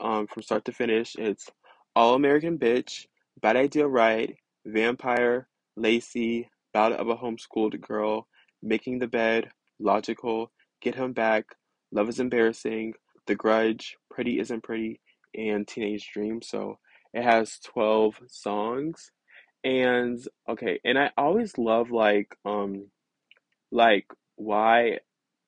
um, 0.00 0.26
from 0.26 0.42
start 0.42 0.64
to 0.66 0.72
finish. 0.72 1.16
It's 1.18 1.48
All 1.96 2.14
American 2.14 2.58
Bitch, 2.58 3.06
Bad 3.40 3.56
Idea 3.56 3.86
Right, 3.86 4.36
Vampire, 4.66 5.48
Lacy, 5.76 6.48
Ballad 6.72 6.98
of 6.98 7.08
a 7.08 7.16
Homeschooled 7.16 7.80
Girl, 7.80 8.26
Making 8.62 8.98
the 8.98 9.06
Bed, 9.08 9.50
Logical, 9.80 10.50
Get 10.80 10.94
Him 10.94 11.12
Back, 11.12 11.46
Love 11.92 12.08
is 12.08 12.20
Embarrassing, 12.20 12.94
The 13.26 13.34
Grudge, 13.34 13.96
Pretty 14.10 14.38
Isn't 14.38 14.62
Pretty, 14.62 15.00
and 15.34 15.66
Teenage 15.66 16.10
Dream. 16.12 16.42
So 16.42 16.78
it 17.14 17.22
has 17.22 17.58
12 17.64 18.20
songs. 18.28 19.10
And 19.64 20.18
okay, 20.48 20.80
and 20.84 20.98
I 20.98 21.10
always 21.16 21.58
love 21.58 21.90
like 21.90 22.36
um 22.44 22.88
like 23.70 24.06
why 24.36 24.98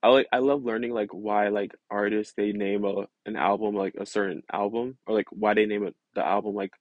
I 0.02 0.08
like 0.08 0.26
I 0.32 0.38
love 0.38 0.64
learning 0.64 0.92
like 0.92 1.10
why 1.12 1.48
like 1.48 1.72
artists 1.90 2.34
they 2.36 2.52
name 2.52 2.84
a 2.84 3.06
an 3.26 3.36
album 3.36 3.74
like 3.74 3.94
a 3.98 4.06
certain 4.06 4.42
album 4.52 4.98
or 5.06 5.14
like 5.14 5.26
why 5.30 5.54
they 5.54 5.66
name 5.66 5.84
it 5.86 5.94
the 6.14 6.26
album 6.26 6.54
like 6.54 6.72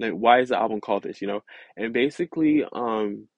like 0.00 0.12
why 0.12 0.40
is 0.40 0.50
the 0.50 0.58
album 0.58 0.80
called 0.80 1.02
this, 1.04 1.20
you 1.22 1.28
know? 1.28 1.42
And 1.76 1.92
basically, 1.92 2.64
um 2.72 3.28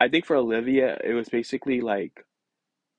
I 0.00 0.08
think 0.08 0.26
for 0.26 0.36
Olivia 0.36 0.98
it 1.04 1.14
was 1.14 1.28
basically 1.28 1.80
like 1.80 2.24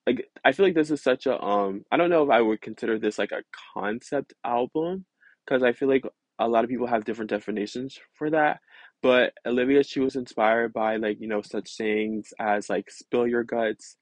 like 0.07 0.27
I 0.43 0.51
feel 0.51 0.65
like 0.65 0.75
this 0.75 0.91
is 0.91 1.01
such 1.01 1.25
a 1.27 1.41
um 1.41 1.85
I 1.91 1.97
don't 1.97 2.09
know 2.09 2.23
if 2.23 2.29
I 2.29 2.41
would 2.41 2.61
consider 2.61 2.99
this 2.99 3.17
like 3.17 3.31
a 3.31 3.43
concept 3.73 4.33
album 4.45 5.05
because 5.45 5.63
I 5.63 5.73
feel 5.73 5.87
like 5.89 6.05
a 6.39 6.47
lot 6.47 6.63
of 6.63 6.69
people 6.69 6.87
have 6.87 7.05
different 7.05 7.29
definitions 7.29 7.99
for 8.15 8.29
that. 8.31 8.59
But 9.01 9.33
Olivia, 9.45 9.83
she 9.83 9.99
was 9.99 10.15
inspired 10.15 10.73
by 10.73 10.97
like, 10.97 11.19
you 11.21 11.27
know, 11.27 11.41
such 11.41 11.69
sayings 11.69 12.33
as 12.39 12.69
like 12.69 12.89
spill 12.91 13.27
your 13.27 13.43
guts 13.43 13.97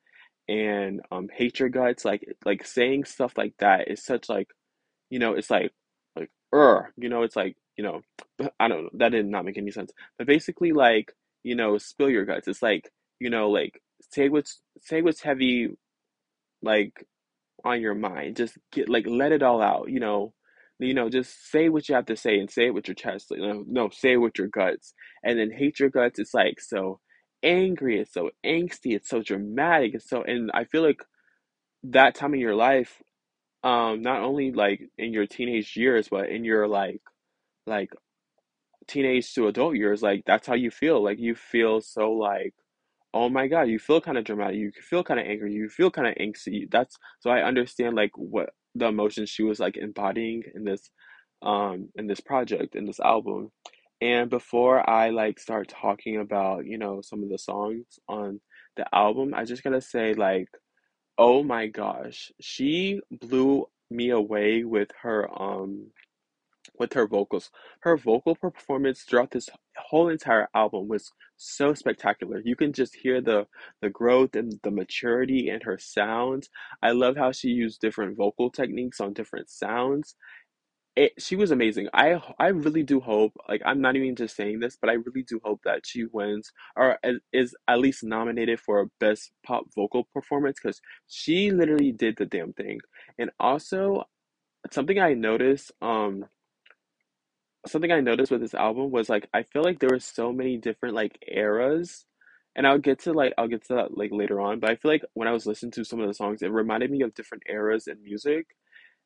and 0.50 1.02
um 1.12 1.30
hate 1.34 1.60
your 1.60 1.70
guts 1.70 2.04
like 2.06 2.26
like 2.46 2.66
saying 2.66 3.06
stuff 3.06 3.34
like 3.38 3.54
that 3.60 3.90
is 3.90 4.04
such 4.04 4.30
like 4.30 4.50
you 5.10 5.20
know 5.20 5.34
it's 5.34 5.50
like 5.50 5.72
like 6.16 6.30
er 6.54 6.92
you 6.98 7.10
know 7.10 7.24
it's 7.24 7.36
like 7.36 7.56
you 7.78 7.84
know 7.84 8.02
I 8.60 8.68
don't 8.68 8.84
know 8.86 8.90
that 8.96 9.12
did 9.12 9.26
not 9.28 9.46
make 9.46 9.58
any 9.58 9.72
sense 9.72 9.92
but 10.18 10.28
basically 10.28 10.72
like 10.74 11.14
you 11.44 11.56
know 11.56 11.78
spill 11.78 12.10
your 12.10 12.26
guts 12.26 12.48
it's 12.48 12.62
like 12.64 12.92
you 13.20 13.30
know 13.30 13.50
like 13.50 13.82
say 14.12 14.30
what's 14.30 14.62
say 14.82 15.02
what's 15.02 15.22
heavy 15.22 15.70
like 16.62 17.06
on 17.66 17.82
your 17.82 17.96
mind 17.96 18.38
just 18.38 18.58
get 18.72 18.90
like 18.90 19.06
let 19.08 19.32
it 19.32 19.44
all 19.44 19.62
out 19.62 19.90
you 19.90 20.00
know 20.00 20.34
you 20.82 20.94
know 20.94 21.10
just 21.10 21.52
say 21.52 21.70
what 21.70 21.88
you 21.88 21.96
have 21.96 22.06
to 22.06 22.18
say 22.18 22.40
and 22.40 22.52
say 22.52 22.66
it 22.68 22.74
with 22.74 22.88
your 22.88 22.96
chest 22.96 23.32
know 23.32 23.64
no 23.68 23.90
say 23.90 24.14
it 24.14 24.18
with 24.18 24.38
your 24.38 24.48
guts 24.48 24.94
and 25.24 25.40
then 25.40 25.52
hate 25.52 25.80
your 25.80 25.90
guts 25.90 26.20
it's 26.20 26.34
like 26.34 26.60
so 26.60 27.00
angry, 27.44 28.00
it's 28.00 28.14
so 28.14 28.30
angsty, 28.46 28.96
it's 28.96 29.10
so 29.10 29.22
dramatic, 29.22 29.96
it's 29.96 30.10
so 30.10 30.24
and 30.24 30.52
I 30.54 30.66
feel 30.66 30.84
like 30.84 31.04
that 31.84 32.16
time 32.16 32.34
in 32.34 32.40
your 32.40 32.56
life, 32.56 33.02
um, 33.64 34.02
not 34.02 34.22
only 34.22 34.52
like 34.52 34.82
in 34.98 35.14
your 35.14 35.28
teenage 35.28 35.76
years, 35.76 36.10
but 36.10 36.30
in 36.30 36.44
your 36.46 36.68
like 36.68 37.02
like 37.68 37.92
teenage 38.88 39.34
to 39.36 39.48
adult 39.48 39.76
years, 39.76 40.02
like 40.04 40.24
that's 40.26 40.48
how 40.48 40.56
you 40.56 40.72
feel. 40.72 41.04
Like 41.04 41.20
you 41.20 41.36
feel 41.36 41.82
so 41.82 42.12
like 42.14 42.54
Oh 43.14 43.30
my 43.30 43.48
God, 43.48 43.64
you 43.70 43.80
feel 43.80 44.02
kind 44.02 44.18
of 44.18 44.24
dramatic. 44.26 44.58
You 44.58 44.72
feel 44.82 45.04
kind 45.04 45.20
of 45.20 45.26
angry. 45.28 45.54
You 45.54 45.70
feel 45.70 45.92
kind 45.92 46.08
of 46.08 46.16
angsty. 46.16 46.70
That's 46.72 46.98
so 47.20 47.30
I 47.30 47.44
understand 47.44 47.96
like 47.96 48.12
what 48.16 48.52
the 48.76 48.88
emotions 48.88 49.30
she 49.30 49.44
was 49.44 49.60
like 49.60 49.78
embodying 49.78 50.44
in 50.56 50.64
this 50.64 50.90
um 51.42 51.90
in 51.96 52.08
this 52.08 52.22
project 52.22 52.76
in 52.76 52.86
this 52.86 53.00
album. 53.00 53.52
And 54.02 54.30
before 54.30 54.88
I 54.90 55.10
like 55.12 55.40
start 55.40 55.68
talking 55.70 56.18
about, 56.18 56.66
you 56.66 56.78
know, 56.78 57.02
some 57.02 57.24
of 57.24 57.30
the 57.30 57.38
songs 57.38 57.86
on 58.08 58.42
the 58.76 58.86
album, 58.94 59.34
I 59.36 59.46
just 59.46 59.64
gotta 59.64 59.82
say 59.82 60.14
like, 60.14 60.48
oh 61.18 61.44
my 61.44 61.68
gosh, 61.68 62.32
she 62.42 63.02
blew 63.12 63.68
me 63.90 64.10
away 64.10 64.64
with 64.64 64.90
her 65.02 65.30
um 65.42 65.88
with 66.78 66.94
her 66.94 67.08
vocals. 67.08 67.52
Her 67.82 67.98
vocal 67.98 68.36
performance 68.36 69.04
throughout 69.04 69.32
this 69.32 69.50
whole 69.78 70.10
entire 70.10 70.48
album 70.56 70.88
was 70.88 71.12
so 71.42 71.74
spectacular. 71.74 72.42
You 72.44 72.56
can 72.56 72.74
just 72.74 72.96
hear 72.96 73.22
the 73.22 73.48
the 73.82 73.90
growth 73.90 74.36
and 74.36 74.60
the 74.64 74.72
maturity 74.72 75.50
in 75.50 75.62
her 75.62 75.78
sounds. 75.80 76.50
I 76.84 76.92
love 76.92 77.18
how 77.18 77.32
she 77.32 77.50
used 77.50 77.82
different 77.82 78.18
vocal 78.18 78.50
techniques 78.52 79.00
on 79.02 79.14
different 79.14 79.50
sounds. 79.50 80.16
It, 80.96 81.14
she 81.20 81.36
was 81.38 81.52
amazing. 81.52 81.88
I 81.94 82.22
I 82.40 82.48
really 82.48 82.84
do 82.84 83.00
hope, 83.00 83.34
like 83.50 83.62
I'm 83.66 83.82
not 83.82 83.96
even 83.96 84.16
just 84.16 84.36
saying 84.36 84.60
this, 84.60 84.78
but 84.80 84.90
I 84.90 84.94
really 84.94 85.24
do 85.24 85.40
hope 85.44 85.62
that 85.64 85.86
she 85.86 86.06
wins 86.06 86.52
or 86.76 87.00
is 87.34 87.56
at 87.68 87.80
least 87.80 88.04
nominated 88.04 88.60
for 88.60 88.82
a 88.82 88.88
best 89.00 89.32
pop 89.46 89.66
vocal 89.76 90.06
performance 90.14 90.60
because 90.62 90.82
she 91.08 91.52
literally 91.52 91.92
did 91.94 92.18
the 92.18 92.26
damn 92.26 92.54
thing. 92.54 92.80
And 93.18 93.32
also 93.40 94.04
something 94.72 95.00
I 95.00 95.14
noticed, 95.14 95.72
um, 95.82 96.26
something 97.68 97.92
I 97.92 98.02
noticed 98.02 98.32
with 98.32 98.42
this 98.42 98.54
album 98.54 98.92
was 98.92 99.10
like 99.10 99.28
I 99.34 99.44
feel 99.44 99.64
like 99.64 99.80
there 99.80 99.90
were 99.92 100.00
so 100.00 100.32
many 100.32 100.58
different 100.58 100.96
like 100.96 101.18
eras, 101.28 102.06
and 102.56 102.68
I'll 102.68 102.80
get 102.80 103.00
to 103.04 103.14
like 103.14 103.34
I'll 103.38 103.48
get 103.48 103.66
to 103.68 103.76
that 103.76 103.98
like 103.98 104.12
later 104.12 104.42
on. 104.42 104.60
But 104.60 104.72
I 104.72 104.76
feel 104.76 104.92
like 104.92 105.04
when 105.14 105.28
I 105.28 105.32
was 105.32 105.46
listening 105.46 105.72
to 105.74 105.86
some 105.86 106.00
of 106.02 106.08
the 106.08 106.14
songs, 106.14 106.42
it 106.42 106.52
reminded 106.52 106.92
me 106.92 107.02
of 107.02 107.14
different 107.14 107.44
eras 107.50 107.88
in 107.88 108.04
music, 108.04 108.48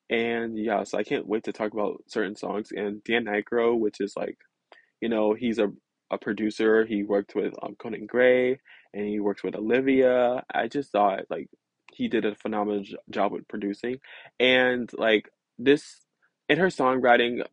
and 0.10 0.58
yeah, 0.58 0.84
so 0.84 0.98
I 0.98 1.04
can't 1.04 1.28
wait 1.28 1.44
to 1.46 1.54
talk 1.54 1.74
about 1.74 2.04
certain 2.08 2.36
songs. 2.36 2.70
And 2.72 3.04
Dan 3.04 3.26
Nigro, 3.26 3.78
which 3.78 4.02
is 4.02 4.14
like 4.16 4.38
you 5.02 5.10
know, 5.10 5.34
he's 5.34 5.60
a 5.60 5.72
a 6.12 6.18
producer. 6.18 6.86
He 6.86 7.04
worked 7.04 7.36
with 7.36 7.54
um, 7.64 7.76
Conan 7.78 8.06
Gray 8.06 8.60
and 8.94 9.06
he 9.06 9.20
works 9.20 9.44
with 9.44 9.56
Olivia. 9.56 10.44
I 10.54 10.68
just 10.68 10.92
thought 10.92 11.22
like 11.30 11.50
he 11.94 12.08
did 12.08 12.26
a 12.26 12.36
phenomenal 12.36 12.84
job 13.10 13.32
with 13.32 13.48
producing, 13.48 13.98
and 14.40 14.90
like 14.98 15.30
this 15.58 16.02
in 16.50 16.58
her 16.60 16.68
songwriting, 16.68 17.44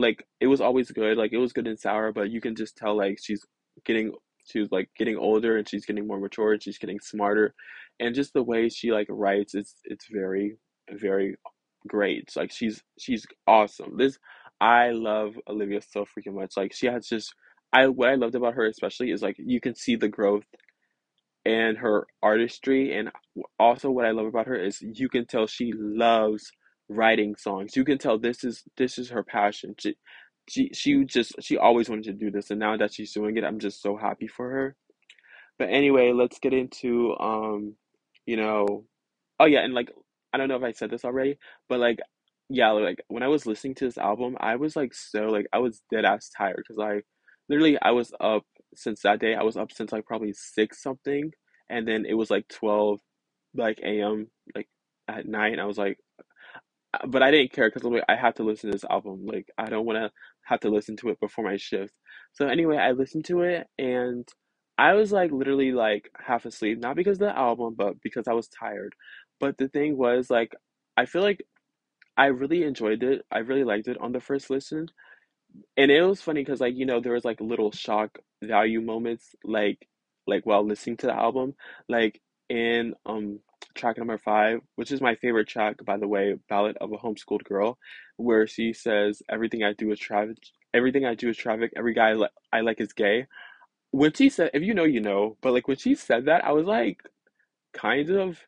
like 0.00 0.26
it 0.40 0.46
was 0.48 0.60
always 0.60 0.90
good. 0.90 1.16
Like 1.18 1.32
it 1.32 1.38
was 1.38 1.52
good 1.52 1.66
and 1.66 1.78
sour, 1.78 2.12
but 2.12 2.30
you 2.30 2.40
can 2.40 2.54
just 2.56 2.76
tell 2.76 2.96
like 2.96 3.18
she's 3.22 3.44
getting 3.84 4.12
she 4.44 4.60
was 4.60 4.72
like 4.72 4.90
getting 4.98 5.16
older 5.16 5.56
and 5.58 5.68
she's 5.68 5.86
getting 5.86 6.06
more 6.06 6.18
mature 6.18 6.52
and 6.52 6.62
she's 6.62 6.78
getting 6.78 7.00
smarter, 7.00 7.54
and 8.00 8.14
just 8.14 8.32
the 8.32 8.42
way 8.42 8.68
she 8.68 8.92
like 8.92 9.06
writes, 9.10 9.54
it's 9.54 9.74
it's 9.84 10.06
very 10.10 10.56
very 10.90 11.36
great. 11.88 12.30
Like 12.36 12.52
she's 12.52 12.82
she's 12.98 13.26
awesome. 13.46 13.96
This 13.96 14.18
I 14.60 14.90
love 14.90 15.36
Olivia 15.48 15.80
so 15.82 16.04
freaking 16.04 16.34
much. 16.34 16.56
Like 16.56 16.72
she 16.74 16.86
has 16.86 17.06
just 17.08 17.34
I 17.72 17.88
what 17.88 18.08
I 18.08 18.14
loved 18.16 18.34
about 18.34 18.54
her 18.54 18.66
especially 18.66 19.10
is 19.10 19.22
like 19.22 19.36
you 19.38 19.60
can 19.60 19.74
see 19.74 19.96
the 19.96 20.08
growth 20.08 20.44
and 21.44 21.78
her 21.78 22.06
artistry 22.22 22.94
and 22.96 23.10
also 23.58 23.90
what 23.90 24.04
I 24.04 24.10
love 24.10 24.26
about 24.26 24.46
her 24.46 24.56
is 24.56 24.82
you 24.82 25.08
can 25.08 25.26
tell 25.26 25.46
she 25.46 25.72
loves 25.74 26.52
writing 26.90 27.36
songs. 27.36 27.76
You 27.76 27.84
can 27.84 27.98
tell 27.98 28.18
this 28.18 28.44
is 28.44 28.64
this 28.76 28.98
is 28.98 29.10
her 29.10 29.22
passion. 29.24 29.74
She 29.78 29.96
she 30.48 30.70
she 30.74 31.04
just 31.04 31.34
she 31.40 31.56
always 31.56 31.88
wanted 31.88 32.04
to 32.06 32.12
do 32.12 32.30
this 32.30 32.50
and 32.50 32.60
now 32.60 32.76
that 32.76 32.94
she's 32.94 33.12
doing 33.12 33.36
it, 33.36 33.44
I'm 33.44 33.60
just 33.60 33.82
so 33.82 33.96
happy 33.96 34.28
for 34.28 34.50
her. 34.50 34.76
But 35.58 35.70
anyway, 35.70 36.12
let's 36.12 36.38
get 36.40 36.54
into 36.54 37.16
um, 37.18 37.76
you 38.26 38.36
know, 38.36 38.84
oh 39.40 39.46
yeah, 39.46 39.60
and 39.60 39.74
like 39.74 39.90
I 40.32 40.38
don't 40.38 40.48
know 40.48 40.56
if 40.56 40.62
I 40.64 40.72
said 40.72 40.90
this 40.90 41.04
already, 41.04 41.38
but 41.68 41.80
like 41.80 42.00
yeah, 42.50 42.70
like 42.72 43.02
when 43.08 43.22
I 43.22 43.28
was 43.28 43.46
listening 43.46 43.74
to 43.76 43.84
this 43.86 43.98
album, 43.98 44.36
I 44.40 44.56
was 44.56 44.76
like 44.76 44.94
so 44.94 45.26
like 45.26 45.46
I 45.52 45.58
was 45.58 45.82
dead 45.92 46.04
ass 46.04 46.30
tired 46.36 46.56
because 46.66 46.80
I 46.80 47.02
literally 47.48 47.78
I 47.82 47.92
was 47.92 48.12
up 48.20 48.44
since 48.74 49.02
that 49.02 49.20
day. 49.20 49.34
I 49.34 49.42
was 49.44 49.56
up 49.56 49.72
since 49.72 49.92
like 49.92 50.06
probably 50.06 50.32
six 50.32 50.82
something, 50.82 51.32
and 51.68 51.86
then 51.86 52.04
it 52.06 52.14
was 52.14 52.30
like 52.30 52.48
12 52.48 53.00
like 53.54 53.78
a.m. 53.84 54.28
like 54.54 54.68
at 55.08 55.26
night. 55.26 55.58
I 55.58 55.64
was 55.66 55.78
like, 55.78 55.98
but 57.08 57.22
I 57.22 57.30
didn't 57.30 57.52
care 57.52 57.70
because 57.70 57.84
like, 57.84 58.04
I 58.08 58.16
have 58.16 58.34
to 58.36 58.42
listen 58.44 58.70
to 58.70 58.74
this 58.76 58.84
album. 58.90 59.26
Like 59.26 59.48
I 59.58 59.66
don't 59.66 59.86
want 59.86 59.98
to 59.98 60.10
have 60.44 60.60
to 60.60 60.70
listen 60.70 60.96
to 60.98 61.10
it 61.10 61.20
before 61.20 61.44
my 61.44 61.56
shift. 61.56 61.94
So 62.32 62.48
anyway, 62.48 62.76
I 62.78 62.92
listened 62.92 63.24
to 63.26 63.42
it 63.42 63.66
and 63.78 64.28
I 64.78 64.94
was 64.94 65.12
like 65.12 65.30
literally 65.32 65.72
like 65.72 66.10
half 66.18 66.46
asleep, 66.46 66.78
not 66.80 66.96
because 66.96 67.16
of 67.16 67.20
the 67.28 67.38
album, 67.38 67.74
but 67.76 68.00
because 68.02 68.28
I 68.28 68.32
was 68.32 68.48
tired. 68.48 68.94
But 69.40 69.58
the 69.58 69.68
thing 69.68 69.96
was 69.96 70.30
like 70.30 70.54
I 70.96 71.06
feel 71.06 71.22
like 71.22 71.44
I 72.16 72.26
really 72.26 72.64
enjoyed 72.64 73.02
it. 73.02 73.24
I 73.30 73.38
really 73.38 73.64
liked 73.64 73.88
it 73.88 73.98
on 74.00 74.12
the 74.12 74.20
first 74.20 74.50
listen. 74.50 74.88
And 75.76 75.90
it 75.90 76.02
was 76.02 76.22
funny 76.22 76.42
because 76.42 76.60
like 76.60 76.76
you 76.76 76.86
know 76.86 77.00
there 77.00 77.14
was 77.14 77.24
like 77.24 77.40
little 77.40 77.72
shock 77.72 78.18
value 78.42 78.80
moments 78.80 79.34
like 79.44 79.88
like 80.26 80.46
while 80.46 80.66
listening 80.66 80.96
to 80.98 81.06
the 81.06 81.14
album 81.14 81.54
like 81.88 82.20
in 82.48 82.94
um 83.06 83.40
track 83.74 83.98
number 83.98 84.18
five 84.18 84.60
which 84.76 84.92
is 84.92 85.00
my 85.00 85.14
favorite 85.16 85.48
track 85.48 85.76
by 85.84 85.96
the 85.96 86.08
way 86.08 86.36
Ballad 86.48 86.76
of 86.80 86.92
a 86.92 86.96
Homeschooled 86.98 87.44
Girl 87.44 87.78
where 88.16 88.46
she 88.46 88.72
says 88.72 89.22
everything 89.30 89.62
I 89.64 89.72
do 89.74 89.90
is 89.92 89.98
traffic 89.98 90.38
everything 90.74 91.04
I 91.06 91.14
do 91.14 91.28
is 91.30 91.36
traffic 91.36 91.72
every 91.76 91.94
guy 91.94 92.10
I, 92.10 92.14
li- 92.14 92.28
I 92.52 92.60
like 92.60 92.80
is 92.80 92.92
gay 92.92 93.26
when 93.92 94.12
she 94.12 94.28
said 94.28 94.50
if 94.54 94.62
you 94.62 94.74
know 94.74 94.84
you 94.84 95.00
know 95.00 95.36
but 95.42 95.52
like 95.52 95.68
when 95.68 95.76
she 95.78 95.94
said 95.94 96.26
that 96.26 96.44
I 96.44 96.52
was 96.52 96.66
like 96.66 97.02
kind 97.74 98.10
of 98.10 98.38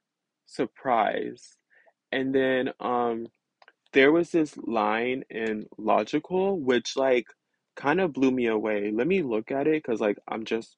surprised 0.46 1.56
and 2.12 2.34
then 2.34 2.72
um 2.80 3.26
there 3.92 4.12
was 4.12 4.30
this 4.30 4.56
line 4.58 5.24
in 5.30 5.66
Logical 5.78 6.60
which 6.60 6.96
like 6.96 7.26
kind 7.76 8.00
of 8.00 8.12
blew 8.12 8.30
me 8.30 8.46
away. 8.46 8.90
Let 8.92 9.06
me 9.06 9.22
look 9.22 9.50
at 9.50 9.66
it 9.66 9.82
because 9.82 10.00
like 10.00 10.18
I'm 10.28 10.44
just 10.44 10.76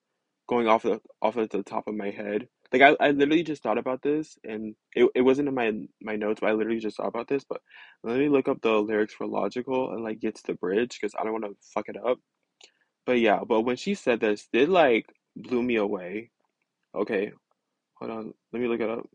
going 0.48 0.68
off 0.68 0.82
the 0.82 1.00
off 1.22 1.36
of 1.36 1.50
the 1.50 1.62
top 1.62 1.88
of 1.88 1.94
my 1.94 2.10
head. 2.10 2.48
Like 2.74 2.82
I, 2.82 2.96
I 3.00 3.12
literally 3.12 3.44
just 3.44 3.64
thought 3.64 3.78
about 3.78 4.02
this 4.02 4.38
and 4.44 4.76
it, 4.94 5.10
it 5.16 5.22
wasn't 5.22 5.48
in 5.48 5.54
my 5.56 5.72
my 6.02 6.16
notes, 6.16 6.40
but 6.42 6.50
I 6.50 6.54
literally 6.54 6.80
just 6.80 6.98
thought 6.98 7.08
about 7.08 7.28
this. 7.28 7.44
But 7.48 7.62
let 8.04 8.18
me 8.18 8.28
look 8.30 8.48
up 8.48 8.62
the 8.62 8.72
lyrics 8.74 9.14
for 9.14 9.28
Logical 9.28 9.92
and 9.92 10.04
like 10.04 10.20
get 10.20 10.36
to 10.36 10.44
the 10.48 10.54
bridge 10.56 10.98
because 11.00 11.14
I 11.18 11.24
don't 11.24 11.34
want 11.34 11.46
to 11.46 11.56
fuck 11.74 11.88
it 11.90 11.98
up. 11.98 12.18
But 13.06 13.20
yeah, 13.20 13.40
but 13.48 13.62
when 13.62 13.76
she 13.76 13.94
said 13.94 14.20
this, 14.20 14.48
it 14.52 14.68
like 14.70 15.06
blew 15.36 15.62
me 15.62 15.76
away. 15.76 16.30
Okay, 16.94 17.32
hold 17.96 18.10
on, 18.12 18.34
let 18.52 18.62
me 18.62 18.68
look 18.68 18.80
it 18.80 18.90
up. 18.90 19.06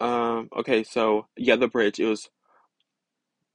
Um, 0.00 0.50
okay, 0.56 0.84
so 0.84 1.28
yeah, 1.36 1.56
the 1.56 1.68
bridge. 1.68 2.00
It 2.00 2.06
was 2.06 2.26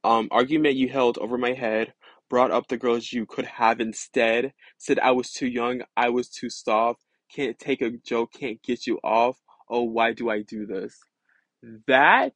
Um, 0.02 0.28
argument 0.30 0.76
you 0.76 0.88
held 0.88 1.18
over 1.18 1.36
my 1.36 1.52
head, 1.52 1.92
brought 2.30 2.50
up 2.50 2.68
the 2.68 2.78
girls 2.78 3.12
you 3.12 3.26
could 3.26 3.44
have 3.44 3.80
instead, 3.80 4.54
said 4.78 4.98
I 4.98 5.10
was 5.10 5.30
too 5.30 5.46
young, 5.46 5.82
I 5.96 6.08
was 6.08 6.28
too 6.28 6.48
soft, 6.48 7.04
can't 7.34 7.58
take 7.58 7.82
a 7.82 7.90
joke, 7.90 8.32
can't 8.32 8.62
get 8.62 8.86
you 8.86 8.98
off. 9.04 9.38
Oh, 9.70 9.82
why 9.84 10.12
do 10.12 10.30
I 10.30 10.42
do 10.42 10.66
this? 10.66 10.98
That 11.86 12.34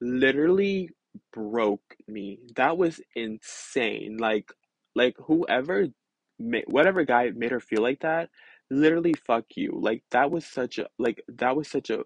literally 0.00 0.90
broke 1.32 1.96
me. 2.08 2.40
That 2.56 2.76
was 2.78 3.00
insane. 3.14 4.18
Like, 4.18 4.52
like 4.94 5.16
whoever, 5.18 5.88
whatever 6.66 7.04
guy 7.04 7.30
made 7.34 7.52
her 7.52 7.60
feel 7.60 7.82
like 7.82 8.00
that, 8.00 8.30
literally 8.70 9.14
fuck 9.14 9.44
you. 9.56 9.78
Like 9.80 10.02
that 10.12 10.30
was 10.30 10.46
such 10.46 10.78
a, 10.78 10.88
like 10.98 11.22
that 11.28 11.56
was 11.56 11.68
such 11.70 11.90
a 11.90 12.00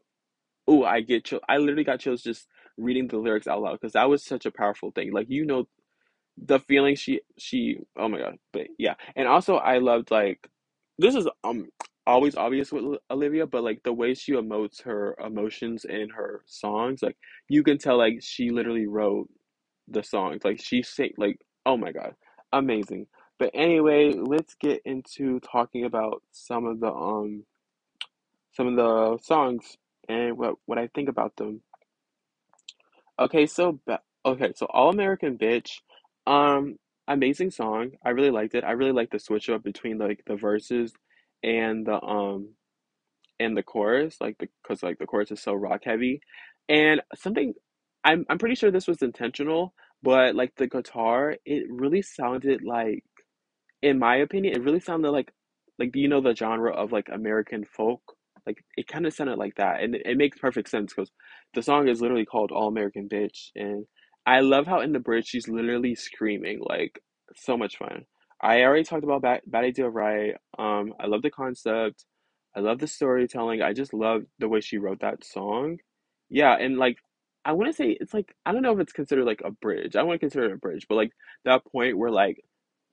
Oh, 0.66 0.84
I 0.84 1.00
get 1.00 1.25
chill. 1.25 1.40
I 1.49 1.58
literally 1.58 1.84
got 1.84 2.00
chills 2.00 2.22
just 2.22 2.46
reading 2.78 3.08
the 3.08 3.18
lyrics 3.18 3.49
out 3.49 3.62
loud 3.62 3.75
because 3.80 3.94
that 3.94 4.08
was 4.08 4.25
such 4.25 4.46
a 4.46 4.50
powerful 4.52 4.92
thing. 4.92 5.12
Like 5.12 5.26
you 5.30 5.44
know 5.46 5.66
the 6.38 6.60
feeling 6.60 6.96
she 6.96 7.20
she 7.38 7.78
oh 7.99 8.08
my 8.08 8.18
god. 8.18 8.38
But 8.52 8.68
yeah. 8.78 8.94
And 9.16 9.28
also 9.28 9.56
I 9.56 9.78
loved 9.78 10.10
like 10.10 10.49
this 10.99 11.14
is 11.14 11.28
um 11.44 11.68
always 12.07 12.37
obvious 12.37 12.73
with 12.73 12.99
Olivia, 13.11 13.47
but 13.47 13.64
like 13.64 13.83
the 13.83 13.92
way 13.92 14.14
she 14.14 14.33
emotes 14.33 14.83
her 14.83 15.16
emotions 15.25 15.85
in 15.85 16.09
her 16.11 16.42
songs, 16.47 17.02
like 17.02 17.16
you 17.49 17.62
can 17.62 17.78
tell 17.78 17.99
like 17.99 18.19
she 18.23 18.50
literally 18.50 18.87
wrote 18.87 19.28
the 19.88 20.02
songs. 20.02 20.42
Like 20.45 20.61
she 20.62 20.83
sang 20.83 21.12
like 21.19 21.38
oh 21.66 21.76
my 21.76 21.92
god. 21.92 22.14
Amazing. 22.52 23.07
But 23.38 23.50
anyway, 23.54 24.12
let's 24.14 24.54
get 24.54 24.83
into 24.85 25.40
talking 25.40 25.85
about 25.85 26.23
some 26.33 26.66
of 26.66 26.80
the 26.80 26.92
um 26.92 27.45
some 28.52 28.66
of 28.66 28.76
the 28.76 29.19
songs 29.23 29.76
and 30.09 30.37
what 30.37 30.54
what 30.66 30.78
I 30.78 30.88
think 30.88 31.09
about 31.09 31.37
them. 31.37 31.62
Okay, 33.19 33.47
so 33.47 33.78
okay, 34.25 34.52
so 34.57 34.66
All 34.66 34.90
American 34.90 35.38
Bitch. 35.38 35.80
Um, 36.26 36.76
amazing 37.09 37.50
song. 37.50 37.92
I 38.04 38.11
really 38.11 38.30
liked 38.30 38.54
it. 38.54 38.64
I 38.64 38.73
really 38.73 38.92
liked 38.92 39.12
the 39.12 39.19
switch 39.19 39.49
up 39.50 39.62
between 39.62 39.99
like 39.99 40.23
the 40.26 40.37
verses 40.37 40.92
and 41.42 41.87
the 41.87 42.02
um 42.02 42.54
and 43.40 43.56
the 43.56 43.62
chorus, 43.62 44.16
like 44.20 44.37
the 44.38 44.49
because 44.62 44.82
like 44.82 44.99
the 44.99 45.06
chorus 45.06 45.30
is 45.30 45.42
so 45.42 45.54
rock 45.54 45.82
heavy, 45.85 46.20
and 46.68 47.00
something 47.16 47.54
I'm 48.04 48.25
I'm 48.28 48.38
pretty 48.38 48.54
sure 48.54 48.70
this 48.70 48.88
was 48.88 49.02
intentional, 49.02 49.75
but 50.02 50.35
like 50.35 50.54
the 50.56 50.66
guitar, 50.68 51.37
it 51.44 51.64
really 51.70 52.02
sounded 52.02 52.62
like 52.64 53.04
in 53.82 53.99
my 53.99 54.16
opinion, 54.16 54.54
it 54.54 54.64
really 54.64 54.80
sounded 54.80 55.11
like 55.11 55.32
like 55.78 55.92
do 55.92 56.00
you 56.00 56.09
know 56.09 56.20
the 56.20 56.35
genre 56.35 56.73
of 56.75 56.92
like 56.92 57.09
American 57.12 57.64
folk? 57.64 58.02
Like 58.47 58.64
it 58.76 58.88
kind 58.88 59.06
of 59.06 59.14
sounded 59.14 59.38
like 59.38 59.56
that, 59.56 59.82
and 59.82 59.94
it, 59.94 60.02
it 60.04 60.16
makes 60.18 60.38
perfect 60.38 60.70
sense 60.70 60.92
because 60.94 61.11
the 61.54 61.62
song 61.62 61.88
is 61.88 62.00
literally 62.00 62.26
called 62.26 62.52
All 62.52 62.68
American 62.68 63.09
Bitch, 63.09 63.50
and 63.54 63.87
I 64.26 64.40
love 64.40 64.66
how 64.66 64.80
in 64.80 64.92
the 64.92 64.99
bridge 65.00 65.26
she's 65.28 65.49
literally 65.49 65.94
screaming 65.94 66.61
like 66.62 67.02
so 67.37 67.56
much 67.56 67.76
fun. 67.78 68.04
I 68.42 68.62
already 68.62 68.85
talked 68.85 69.04
about 69.04 69.23
Bad, 69.23 69.42
Bad 69.47 69.64
Idea 69.64 69.88
Right. 69.88 70.35
Um, 70.59 70.94
I 71.00 71.06
love 71.06 71.23
the 71.23 71.30
concept. 71.30 72.04
I 72.56 72.61
love 72.61 72.78
the 72.78 72.87
storytelling. 72.88 73.62
I 73.62 73.73
just 73.73 73.94
love 73.94 74.23
the 74.38 74.49
way 74.49 74.61
she 74.61 74.78
wrote 74.78 75.00
that 75.00 75.25
song. 75.25 75.78
Yeah, 76.30 76.56
and 76.56 76.78
like 76.78 76.99
I 77.44 77.52
want 77.52 77.70
to 77.70 77.75
say 77.76 77.97
it's 78.00 78.14
like 78.14 78.35
I 78.47 78.52
don't 78.52 78.62
know 78.62 78.73
if 78.75 78.80
it's 78.80 78.92
considered 78.92 79.26
like 79.26 79.42
a 79.44 79.50
bridge. 79.52 79.97
I 79.97 80.02
want 80.02 80.16
to 80.16 80.20
consider 80.26 80.47
it 80.47 80.52
a 80.54 80.59
bridge, 80.59 80.87
but 80.88 80.97
like 80.97 81.12
that 81.44 81.64
point 81.73 81.99
where 81.99 82.11
like 82.11 82.42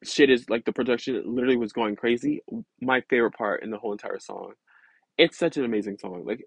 shit 0.04 0.30
is 0.30 0.50
like 0.50 0.66
the 0.66 0.74
production 0.74 1.24
literally 1.26 1.58
was 1.58 1.74
going 1.74 1.96
crazy. 1.96 2.42
My 2.82 3.02
favorite 3.10 3.34
part 3.36 3.64
in 3.64 3.72
the 3.72 3.78
whole 3.80 3.94
entire 3.94 4.20
song. 4.20 4.54
It's 5.18 5.38
such 5.38 5.58
an 5.58 5.66
amazing 5.66 5.98
song. 6.00 6.24
Like 6.26 6.44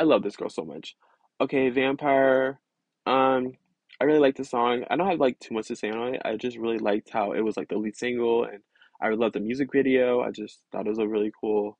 I 0.00 0.04
love 0.04 0.22
this 0.22 0.36
girl 0.36 0.50
so 0.50 0.64
much. 0.64 0.96
Okay, 1.40 1.70
Vampire. 1.70 2.60
Um, 3.06 3.54
I 4.00 4.04
really 4.04 4.18
like 4.18 4.36
the 4.36 4.44
song. 4.44 4.84
I 4.90 4.96
don't 4.96 5.08
have 5.08 5.20
like 5.20 5.38
too 5.38 5.54
much 5.54 5.68
to 5.68 5.76
say 5.76 5.90
on 5.90 6.14
it. 6.14 6.22
I 6.24 6.36
just 6.36 6.56
really 6.58 6.78
liked 6.78 7.10
how 7.10 7.32
it 7.32 7.40
was 7.40 7.56
like 7.56 7.68
the 7.68 7.76
lead 7.76 7.96
single, 7.96 8.44
and 8.44 8.60
I 9.00 9.10
loved 9.10 9.34
the 9.34 9.40
music 9.40 9.70
video. 9.72 10.20
I 10.20 10.30
just 10.30 10.60
thought 10.70 10.86
it 10.86 10.90
was 10.90 10.98
a 10.98 11.08
really 11.08 11.32
cool 11.40 11.78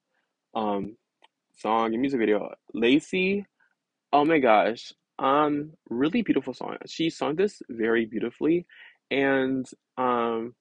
um 0.54 0.96
song 1.56 1.92
and 1.92 2.00
music 2.00 2.20
video. 2.20 2.54
Lacy. 2.72 3.46
Oh 4.12 4.24
my 4.24 4.38
gosh. 4.38 4.92
Um, 5.18 5.72
really 5.90 6.22
beautiful 6.22 6.54
song. 6.54 6.76
She 6.86 7.10
sung 7.10 7.36
this 7.36 7.62
very 7.68 8.06
beautifully, 8.06 8.66
and 9.10 9.66
um. 9.96 10.54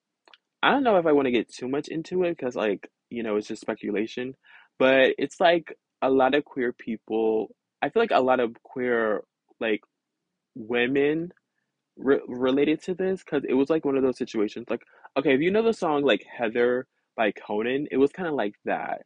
I 0.65 0.71
don't 0.71 0.83
know 0.85 0.95
if 0.95 1.05
I 1.05 1.11
want 1.11 1.25
to 1.25 1.31
get 1.31 1.51
too 1.51 1.67
much 1.67 1.89
into 1.89 2.23
it 2.23 2.37
because, 2.37 2.55
like, 2.55 2.89
you 3.09 3.21
know, 3.21 3.35
it's 3.35 3.49
just 3.49 3.59
speculation, 3.59 4.33
but 4.79 5.13
it's 5.17 5.41
like 5.41 5.77
a 6.01 6.09
lot 6.09 6.35
of 6.35 6.45
queer 6.45 6.71
people. 6.71 7.53
I 7.81 7.89
feel 7.89 8.01
like 8.01 8.11
a 8.11 8.21
lot 8.21 8.39
of 8.39 8.55
queer, 8.63 9.25
like, 9.59 9.81
women 10.55 11.33
re 11.97 12.19
related 12.27 12.81
to 12.83 12.93
this 12.95 13.23
because 13.23 13.43
it 13.47 13.53
was 13.53 13.69
like 13.69 13.85
one 13.85 13.97
of 13.97 14.03
those 14.03 14.17
situations. 14.17 14.65
Like, 14.69 14.81
okay, 15.17 15.33
if 15.33 15.41
you 15.41 15.51
know 15.51 15.63
the 15.63 15.73
song 15.73 16.03
like 16.03 16.25
Heather 16.37 16.87
by 17.15 17.31
Conan, 17.31 17.87
it 17.91 17.97
was 17.97 18.11
kind 18.11 18.27
of 18.27 18.35
like 18.35 18.55
that. 18.65 19.03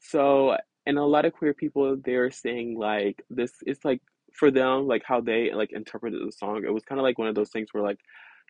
So, 0.00 0.56
and 0.86 0.98
a 0.98 1.04
lot 1.04 1.24
of 1.24 1.32
queer 1.32 1.54
people, 1.54 1.96
they're 2.04 2.30
saying 2.30 2.76
like 2.78 3.22
this 3.30 3.52
it's 3.62 3.84
like 3.84 4.00
for 4.34 4.50
them, 4.50 4.86
like 4.86 5.02
how 5.06 5.20
they 5.20 5.52
like 5.54 5.72
interpreted 5.72 6.20
the 6.26 6.32
song, 6.32 6.64
it 6.66 6.74
was 6.74 6.84
kind 6.84 6.98
of 7.00 7.04
like 7.04 7.18
one 7.18 7.28
of 7.28 7.34
those 7.34 7.50
things 7.50 7.68
where 7.72 7.84
like 7.84 7.98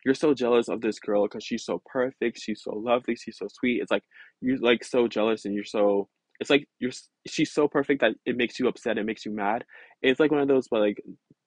you're 0.05 0.15
so 0.15 0.33
jealous 0.33 0.67
of 0.69 0.81
this 0.81 0.99
girl 0.99 1.23
because 1.23 1.43
she's 1.43 1.65
so 1.65 1.81
perfect, 1.85 2.39
she's 2.39 2.61
so 2.63 2.73
lovely, 2.75 3.15
she's 3.15 3.37
so 3.37 3.47
sweet. 3.51 3.81
It's 3.81 3.91
like 3.91 4.03
you're 4.41 4.57
like 4.59 4.83
so 4.83 5.07
jealous 5.07 5.45
and 5.45 5.53
you're 5.53 5.63
so 5.63 6.09
it's 6.39 6.49
like 6.49 6.67
you're 6.79 6.91
she's 7.27 7.51
so 7.53 7.67
perfect 7.67 8.01
that 8.01 8.13
it 8.25 8.37
makes 8.37 8.59
you 8.59 8.67
upset, 8.67 8.97
it 8.97 9.05
makes 9.05 9.25
you 9.25 9.31
mad. 9.33 9.63
It's 10.01 10.19
like 10.19 10.31
one 10.31 10.41
of 10.41 10.47
those, 10.47 10.67
but 10.69 10.81
like, 10.81 10.97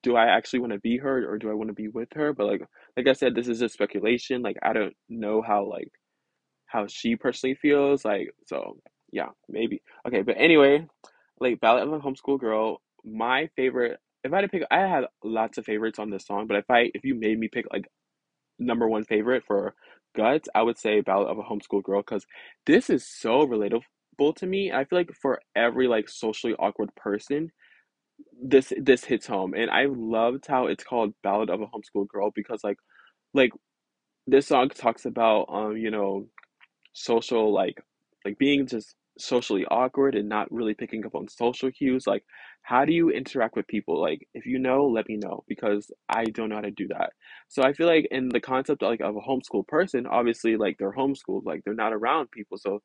do 0.02 0.16
I 0.16 0.26
actually 0.26 0.60
want 0.60 0.72
to 0.72 0.78
be 0.80 0.98
her 0.98 1.28
or 1.30 1.38
do 1.38 1.50
I 1.50 1.54
want 1.54 1.68
to 1.68 1.74
be 1.74 1.88
with 1.88 2.08
her? 2.14 2.32
But 2.32 2.46
like 2.46 2.62
like 2.96 3.08
I 3.08 3.12
said, 3.12 3.34
this 3.34 3.48
is 3.48 3.60
just 3.60 3.74
speculation. 3.74 4.42
Like 4.42 4.58
I 4.62 4.72
don't 4.72 4.94
know 5.08 5.42
how 5.42 5.64
like 5.64 5.90
how 6.66 6.86
she 6.86 7.16
personally 7.16 7.54
feels. 7.54 8.04
Like, 8.04 8.30
so 8.46 8.78
yeah, 9.12 9.28
maybe. 9.48 9.82
Okay, 10.06 10.22
but 10.22 10.36
anyway, 10.38 10.86
like 11.40 11.60
Ballad 11.60 11.88
of 11.88 11.92
a 11.92 11.98
Homeschool 12.00 12.38
Girl, 12.38 12.80
my 13.04 13.48
favorite. 13.56 13.98
If 14.24 14.32
I 14.32 14.36
had 14.36 14.42
to 14.42 14.48
pick, 14.48 14.62
I 14.70 14.80
had 14.80 15.04
lots 15.24 15.58
of 15.58 15.64
favorites 15.64 15.98
on 15.98 16.10
this 16.10 16.26
song, 16.26 16.46
but 16.46 16.56
if 16.58 16.70
I 16.70 16.90
if 16.94 17.04
you 17.04 17.14
made 17.14 17.38
me 17.38 17.48
pick 17.48 17.66
like 17.72 17.86
number 18.58 18.88
one 18.88 19.04
favorite 19.04 19.44
for 19.46 19.74
Guts, 20.16 20.48
I 20.54 20.62
would 20.62 20.78
say 20.78 21.00
Ballad 21.00 21.28
of 21.28 21.38
a 21.38 21.42
Homeschool 21.42 21.82
Girl 21.82 22.02
because 22.02 22.26
this 22.66 22.90
is 22.90 23.06
so 23.06 23.46
relatable 23.46 24.36
to 24.36 24.46
me. 24.46 24.72
I 24.72 24.84
feel 24.84 24.98
like 24.98 25.12
for 25.14 25.40
every 25.56 25.88
like 25.88 26.08
socially 26.08 26.54
awkward 26.58 26.94
person, 26.96 27.50
this 28.42 28.72
this 28.78 29.04
hits 29.04 29.26
home, 29.26 29.54
and 29.54 29.70
I 29.70 29.86
loved 29.88 30.46
how 30.46 30.66
it's 30.66 30.84
called 30.84 31.14
Ballad 31.22 31.50
of 31.50 31.60
a 31.60 31.66
Homeschool 31.66 32.08
Girl 32.08 32.30
because 32.34 32.62
like 32.64 32.78
like 33.34 33.52
this 34.26 34.48
song 34.48 34.70
talks 34.70 35.04
about 35.06 35.46
um 35.50 35.76
you 35.76 35.90
know 35.90 36.26
social 36.94 37.52
like 37.52 37.78
like 38.24 38.38
being 38.38 38.66
just 38.66 38.94
socially 39.18 39.64
awkward 39.66 40.14
and 40.14 40.28
not 40.28 40.50
really 40.52 40.74
picking 40.74 41.04
up 41.06 41.14
on 41.14 41.28
social 41.28 41.70
cues 41.72 42.06
like 42.06 42.24
how 42.62 42.84
do 42.84 42.92
you 42.92 43.10
interact 43.10 43.56
with 43.56 43.66
people? 43.66 44.00
Like 44.00 44.28
if 44.34 44.46
you 44.46 44.58
know 44.58 44.86
let 44.86 45.08
me 45.08 45.16
know 45.16 45.42
because 45.48 45.90
i 46.08 46.24
don't 46.24 46.50
know 46.50 46.56
how 46.56 46.62
to 46.62 46.70
do 46.70 46.88
that. 46.88 47.12
So 47.48 47.62
i 47.62 47.72
feel 47.72 47.86
like 47.86 48.08
in 48.10 48.28
the 48.28 48.40
concept 48.40 48.82
like 48.82 49.00
of 49.00 49.16
a 49.16 49.20
homeschool 49.20 49.66
person 49.66 50.06
obviously 50.06 50.56
like 50.56 50.76
they're 50.78 50.92
homeschooled 50.92 51.44
like 51.44 51.62
they're 51.64 51.74
not 51.74 51.92
around 51.94 52.30
people 52.30 52.58
so 52.58 52.80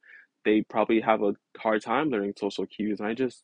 they 0.45 0.63
probably 0.69 1.01
have 1.01 1.21
a 1.23 1.33
hard 1.57 1.81
time 1.81 2.09
learning 2.09 2.33
social 2.37 2.65
cues 2.65 2.99
and 2.99 3.09
i 3.09 3.13
just 3.13 3.43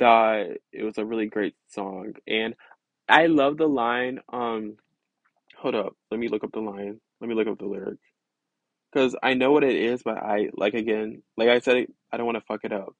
thought 0.00 0.46
it 0.72 0.84
was 0.84 0.98
a 0.98 1.06
really 1.06 1.26
great 1.28 1.56
song 1.70 2.14
and 2.28 2.56
i 3.08 3.26
love 3.26 3.58
the 3.58 3.68
line 3.68 4.20
um 4.32 4.76
hold 5.58 5.76
up 5.76 5.94
let 6.10 6.20
me 6.20 6.28
look 6.28 6.44
up 6.44 6.52
the 6.52 6.60
line 6.60 7.00
let 7.20 7.28
me 7.28 7.36
look 7.36 7.48
up 7.48 7.58
the 7.60 7.66
lyric 7.66 7.98
because 8.92 9.16
I 9.22 9.34
know 9.34 9.52
what 9.52 9.64
it 9.64 9.76
is, 9.76 10.02
but 10.04 10.18
I 10.18 10.50
like 10.54 10.74
again, 10.74 11.22
like 11.36 11.48
I 11.48 11.60
said, 11.60 11.86
I 12.12 12.18
don't 12.18 12.26
want 12.26 12.38
to 12.38 12.44
fuck 12.46 12.64
it 12.64 12.72
up. 12.72 12.94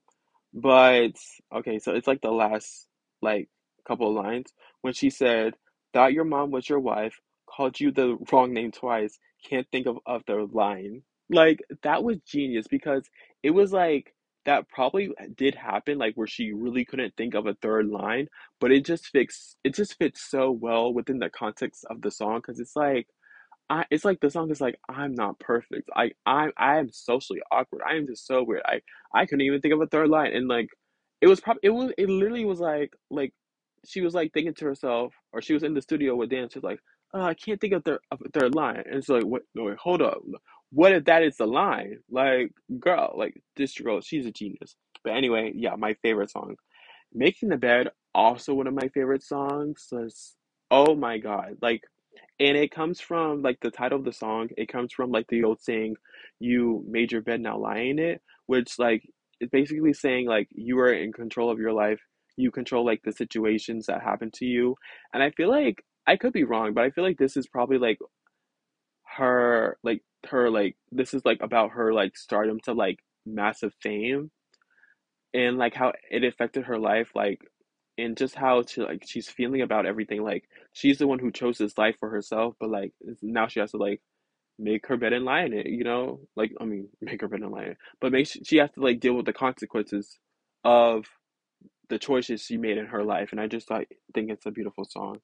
But 0.54 1.12
okay, 1.54 1.78
so 1.78 1.94
it's 1.94 2.06
like 2.06 2.20
the 2.22 2.30
last 2.32 2.88
like 3.22 3.48
couple 3.86 4.08
of 4.08 4.24
lines 4.24 4.52
when 4.82 4.94
she 4.94 5.10
said, 5.10 5.54
"Thought 5.94 6.12
your 6.14 6.24
mom 6.24 6.50
was 6.50 6.68
your 6.68 6.80
wife, 6.80 7.20
called 7.46 7.80
you 7.80 7.92
the 7.92 8.18
wrong 8.32 8.52
name 8.54 8.72
twice, 8.72 9.18
can't 9.48 9.68
think 9.72 9.86
of 9.86 9.98
other 10.06 10.46
line." 10.46 11.02
Like 11.30 11.60
that 11.82 12.04
was 12.04 12.18
genius 12.26 12.66
because 12.68 13.04
it 13.42 13.50
was 13.52 13.72
like 13.72 14.14
that 14.46 14.68
probably 14.68 15.10
did 15.36 15.54
happen, 15.54 15.98
like 15.98 16.14
where 16.14 16.26
she 16.26 16.52
really 16.52 16.84
couldn't 16.84 17.14
think 17.16 17.34
of 17.34 17.46
a 17.46 17.54
third 17.62 17.88
line, 17.88 18.28
but 18.60 18.72
it 18.72 18.84
just 18.84 19.06
fits 19.08 19.56
it 19.64 19.74
just 19.74 19.98
fits 19.98 20.22
so 20.30 20.50
well 20.50 20.92
within 20.94 21.18
the 21.18 21.30
context 21.30 21.84
of 21.90 22.02
the 22.02 22.10
song 22.10 22.36
because 22.38 22.60
it's 22.60 22.76
like 22.76 23.06
I 23.70 23.84
it's 23.90 24.04
like 24.04 24.20
the 24.20 24.30
song 24.30 24.50
is 24.50 24.60
like, 24.60 24.78
"I'm 24.88 25.14
not 25.14 25.38
perfect. 25.38 25.88
I 25.96 26.12
I 26.26 26.50
I 26.56 26.78
am 26.78 26.90
socially 26.92 27.40
awkward. 27.52 27.82
I 27.88 27.96
am 27.96 28.06
just 28.06 28.26
so 28.26 28.42
weird. 28.42 28.62
I 28.66 28.80
I 29.14 29.26
couldn't 29.26 29.42
even 29.46 29.60
think 29.60 29.74
of 29.74 29.80
a 29.80 29.86
third 29.86 30.08
line." 30.08 30.32
And 30.34 30.48
like 30.48 30.68
it 31.20 31.28
was 31.28 31.40
probably 31.40 31.60
it 31.64 31.70
was 31.70 31.92
it 31.98 32.08
literally 32.08 32.44
was 32.44 32.60
like 32.60 32.92
like 33.10 33.32
she 33.86 34.00
was 34.00 34.14
like 34.14 34.32
thinking 34.32 34.54
to 34.54 34.64
herself, 34.66 35.14
or 35.32 35.40
she 35.42 35.54
was 35.54 35.62
in 35.62 35.74
the 35.74 35.82
studio 35.82 36.16
with 36.16 36.30
Dan. 36.30 36.48
She's 36.50 36.62
like, 36.64 36.80
"Oh, 37.14 37.22
I 37.22 37.34
can't 37.34 37.60
think 37.60 37.74
of 37.74 37.84
their 37.84 38.00
of 38.10 38.54
line." 38.54 38.82
And 38.86 38.96
it's 38.96 39.08
like, 39.08 39.24
"What? 39.24 39.42
No, 39.54 39.64
wait, 39.64 39.78
hold 39.78 40.02
up. 40.02 40.20
What 40.72 40.92
if 40.92 41.04
that 41.04 41.22
is 41.22 41.36
the 41.36 41.46
line? 41.46 41.98
Like, 42.10 42.52
girl, 42.78 43.14
like 43.16 43.42
this 43.56 43.76
girl, 43.78 44.00
she's 44.00 44.26
a 44.26 44.32
genius." 44.32 44.76
But 45.04 45.14
anyway, 45.14 45.52
yeah, 45.54 45.76
my 45.76 45.94
favorite 46.02 46.30
song, 46.30 46.56
"Making 47.12 47.50
the 47.50 47.56
Bed," 47.56 47.90
also 48.14 48.54
one 48.54 48.66
of 48.66 48.74
my 48.74 48.88
favorite 48.88 49.22
songs. 49.22 49.88
Was, 49.92 50.36
oh 50.70 50.94
my 50.94 51.18
God, 51.18 51.58
like. 51.62 51.82
And 52.38 52.56
it 52.56 52.70
comes 52.70 53.00
from 53.00 53.42
like 53.42 53.58
the 53.60 53.70
title 53.70 53.98
of 53.98 54.04
the 54.06 54.12
song, 54.14 54.48
it 54.56 54.68
comes 54.68 54.92
from 54.94 55.10
like 55.10 55.26
the 55.28 55.44
old 55.44 55.60
saying, 55.60 55.96
you 56.38 56.82
made 56.88 57.12
your 57.12 57.20
bed, 57.20 57.40
now 57.40 57.58
lie 57.58 57.78
in 57.80 57.98
it, 57.98 58.22
which 58.46 58.78
like 58.78 59.02
it's 59.40 59.50
basically 59.50 59.92
saying 59.92 60.26
like 60.26 60.48
you 60.50 60.78
are 60.80 60.92
in 60.92 61.12
control 61.12 61.50
of 61.50 61.58
your 61.58 61.72
life. 61.72 62.00
You 62.36 62.50
control 62.50 62.84
like 62.84 63.02
the 63.04 63.12
situations 63.12 63.86
that 63.86 64.02
happen 64.02 64.30
to 64.36 64.46
you. 64.46 64.76
And 65.12 65.22
I 65.22 65.30
feel 65.32 65.50
like 65.50 65.84
I 66.06 66.16
could 66.16 66.32
be 66.32 66.44
wrong, 66.44 66.72
but 66.72 66.84
I 66.84 66.90
feel 66.90 67.04
like 67.04 67.18
this 67.18 67.36
is 67.36 67.46
probably 67.46 67.76
like 67.78 67.98
her 69.16 69.78
like 69.82 70.02
her 70.28 70.50
like 70.50 70.76
this 70.92 71.14
is 71.14 71.24
like 71.24 71.40
about 71.42 71.70
her 71.72 71.92
like 71.92 72.16
stardom 72.16 72.60
to 72.60 72.72
like 72.72 72.98
massive 73.26 73.72
fame 73.80 74.30
and 75.34 75.58
like 75.58 75.74
how 75.74 75.92
it 76.10 76.24
affected 76.24 76.64
her 76.64 76.78
life 76.78 77.10
like 77.14 77.40
and 77.98 78.16
just 78.16 78.34
how 78.34 78.62
she 78.62 78.80
like 78.82 79.04
she's 79.06 79.28
feeling 79.28 79.62
about 79.62 79.86
everything 79.86 80.22
like 80.22 80.44
she's 80.72 80.98
the 80.98 81.06
one 81.06 81.18
who 81.18 81.30
chose 81.30 81.58
this 81.58 81.76
life 81.78 81.96
for 81.98 82.10
herself 82.10 82.54
but 82.60 82.70
like 82.70 82.92
now 83.22 83.46
she 83.48 83.60
has 83.60 83.72
to 83.72 83.76
like 83.76 84.00
make 84.58 84.86
her 84.86 84.96
bed 84.96 85.12
and 85.12 85.24
lie 85.24 85.42
in 85.44 85.52
it 85.54 85.66
you 85.66 85.84
know? 85.84 86.20
Like 86.36 86.52
i 86.60 86.64
mean 86.64 86.88
make 87.00 87.20
her 87.20 87.28
bed 87.28 87.40
and 87.40 87.52
lie 87.52 87.64
in 87.64 87.70
it 87.70 87.78
but 88.00 88.12
make 88.12 88.26
she 88.26 88.56
has 88.58 88.70
to 88.72 88.80
like 88.80 89.00
deal 89.00 89.14
with 89.14 89.26
the 89.26 89.32
consequences 89.32 90.18
of 90.64 91.06
the 91.88 91.98
choices 91.98 92.42
she 92.42 92.56
made 92.56 92.78
in 92.78 92.86
her 92.86 93.02
life 93.02 93.30
and 93.32 93.40
i 93.40 93.46
just 93.46 93.70
like 93.70 93.96
think 94.14 94.30
it's 94.30 94.46
a 94.46 94.50
beautiful 94.50 94.84
song 94.84 95.18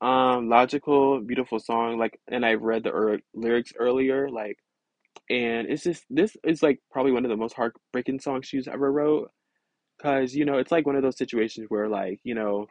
um 0.00 0.48
logical 0.48 1.20
beautiful 1.20 1.58
song 1.58 1.98
like 1.98 2.18
and 2.30 2.44
i 2.44 2.54
read 2.54 2.84
the 2.84 2.92
er- 2.92 3.20
lyrics 3.34 3.72
earlier 3.78 4.28
like 4.28 4.58
and 5.30 5.68
it's 5.68 5.84
just 5.84 6.04
this 6.10 6.36
is 6.44 6.62
like 6.62 6.80
probably 6.92 7.12
one 7.12 7.24
of 7.24 7.30
the 7.30 7.36
most 7.36 7.54
heartbreaking 7.54 8.20
songs 8.20 8.46
she's 8.46 8.68
ever 8.68 8.92
wrote 8.92 9.30
because 9.98 10.34
you 10.34 10.44
know 10.44 10.58
it's 10.58 10.72
like 10.72 10.86
one 10.86 10.96
of 10.96 11.02
those 11.02 11.18
situations 11.18 11.66
where 11.70 11.88
like 11.88 12.20
you 12.24 12.34
know 12.34 12.66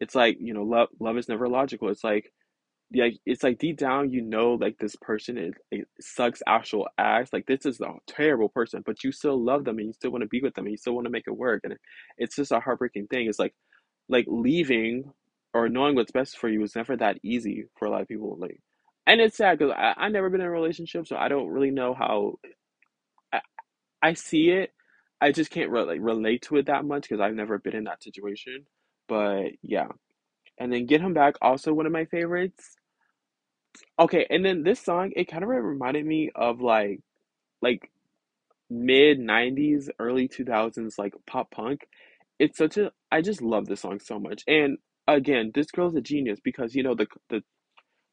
it's 0.00 0.14
like 0.14 0.36
you 0.40 0.54
know 0.54 0.62
love 0.62 0.88
love 1.00 1.18
is 1.18 1.28
never 1.28 1.48
logical 1.48 1.88
it's 1.88 2.04
like 2.04 2.32
yeah, 2.90 3.08
it's 3.26 3.42
like 3.42 3.58
deep 3.58 3.78
down 3.78 4.10
you 4.10 4.22
know 4.22 4.54
like 4.54 4.76
this 4.78 4.96
person 5.00 5.38
is 5.38 5.54
it 5.70 5.88
sucks 6.00 6.42
actual 6.46 6.88
ass. 6.98 7.30
Like 7.32 7.46
this 7.46 7.64
is 7.66 7.80
a 7.80 7.86
terrible 8.06 8.50
person, 8.50 8.82
but 8.84 9.02
you 9.02 9.12
still 9.12 9.42
love 9.42 9.64
them 9.64 9.78
and 9.78 9.86
you 9.88 9.92
still 9.94 10.10
want 10.10 10.22
to 10.22 10.28
be 10.28 10.42
with 10.42 10.54
them 10.54 10.66
and 10.66 10.72
you 10.72 10.76
still 10.78 10.94
want 10.94 11.06
to 11.06 11.10
make 11.10 11.24
it 11.26 11.36
work. 11.36 11.62
And 11.64 11.74
it's 12.18 12.36
just 12.36 12.52
a 12.52 12.60
heartbreaking 12.60 13.06
thing. 13.06 13.28
It's 13.28 13.38
like 13.38 13.54
like 14.08 14.26
leaving 14.28 15.12
or 15.54 15.68
knowing 15.68 15.94
what's 15.94 16.12
best 16.12 16.38
for 16.38 16.48
you 16.48 16.62
is 16.62 16.76
never 16.76 16.96
that 16.96 17.18
easy 17.22 17.66
for 17.78 17.86
a 17.86 17.90
lot 17.90 18.02
of 18.02 18.08
people. 18.08 18.36
Like, 18.38 18.60
and 19.06 19.20
it's 19.20 19.36
sad 19.36 19.58
because 19.58 19.74
I 19.76 19.94
I 19.96 20.08
never 20.08 20.30
been 20.30 20.40
in 20.40 20.46
a 20.46 20.50
relationship, 20.50 21.06
so 21.06 21.16
I 21.16 21.28
don't 21.28 21.48
really 21.48 21.70
know 21.70 21.94
how 21.94 22.38
I, 23.32 23.40
I 24.02 24.14
see 24.14 24.50
it. 24.50 24.72
I 25.20 25.32
just 25.32 25.50
can't 25.50 25.70
re 25.70 25.82
like 25.82 26.00
relate 26.02 26.42
to 26.42 26.56
it 26.56 26.66
that 26.66 26.84
much 26.84 27.02
because 27.02 27.20
I've 27.20 27.34
never 27.34 27.58
been 27.58 27.76
in 27.76 27.84
that 27.84 28.02
situation. 28.02 28.66
But 29.08 29.52
yeah, 29.62 29.88
and 30.58 30.72
then 30.72 30.86
Get 30.86 31.00
Him 31.00 31.14
Back 31.14 31.36
also 31.42 31.72
one 31.72 31.86
of 31.86 31.92
my 31.92 32.06
favorites. 32.06 32.76
Okay, 33.98 34.26
and 34.30 34.44
then 34.44 34.62
this 34.62 34.80
song, 34.80 35.12
it 35.16 35.28
kind 35.28 35.42
of 35.42 35.48
reminded 35.50 36.04
me 36.06 36.30
of 36.34 36.60
like 36.60 37.00
like 37.62 37.90
mid 38.70 39.18
90s, 39.20 39.88
early 39.98 40.28
2000s 40.28 40.98
like 40.98 41.14
pop 41.26 41.50
punk. 41.50 41.86
It's 42.38 42.58
such 42.58 42.76
a 42.78 42.92
I 43.10 43.22
just 43.22 43.42
love 43.42 43.66
this 43.66 43.80
song 43.82 44.00
so 44.00 44.18
much. 44.18 44.42
And 44.46 44.78
again, 45.08 45.50
this 45.54 45.70
girl's 45.70 45.94
a 45.96 46.00
genius 46.00 46.40
because 46.42 46.74
you 46.74 46.82
know 46.82 46.94
the 46.94 47.06
the 47.30 47.42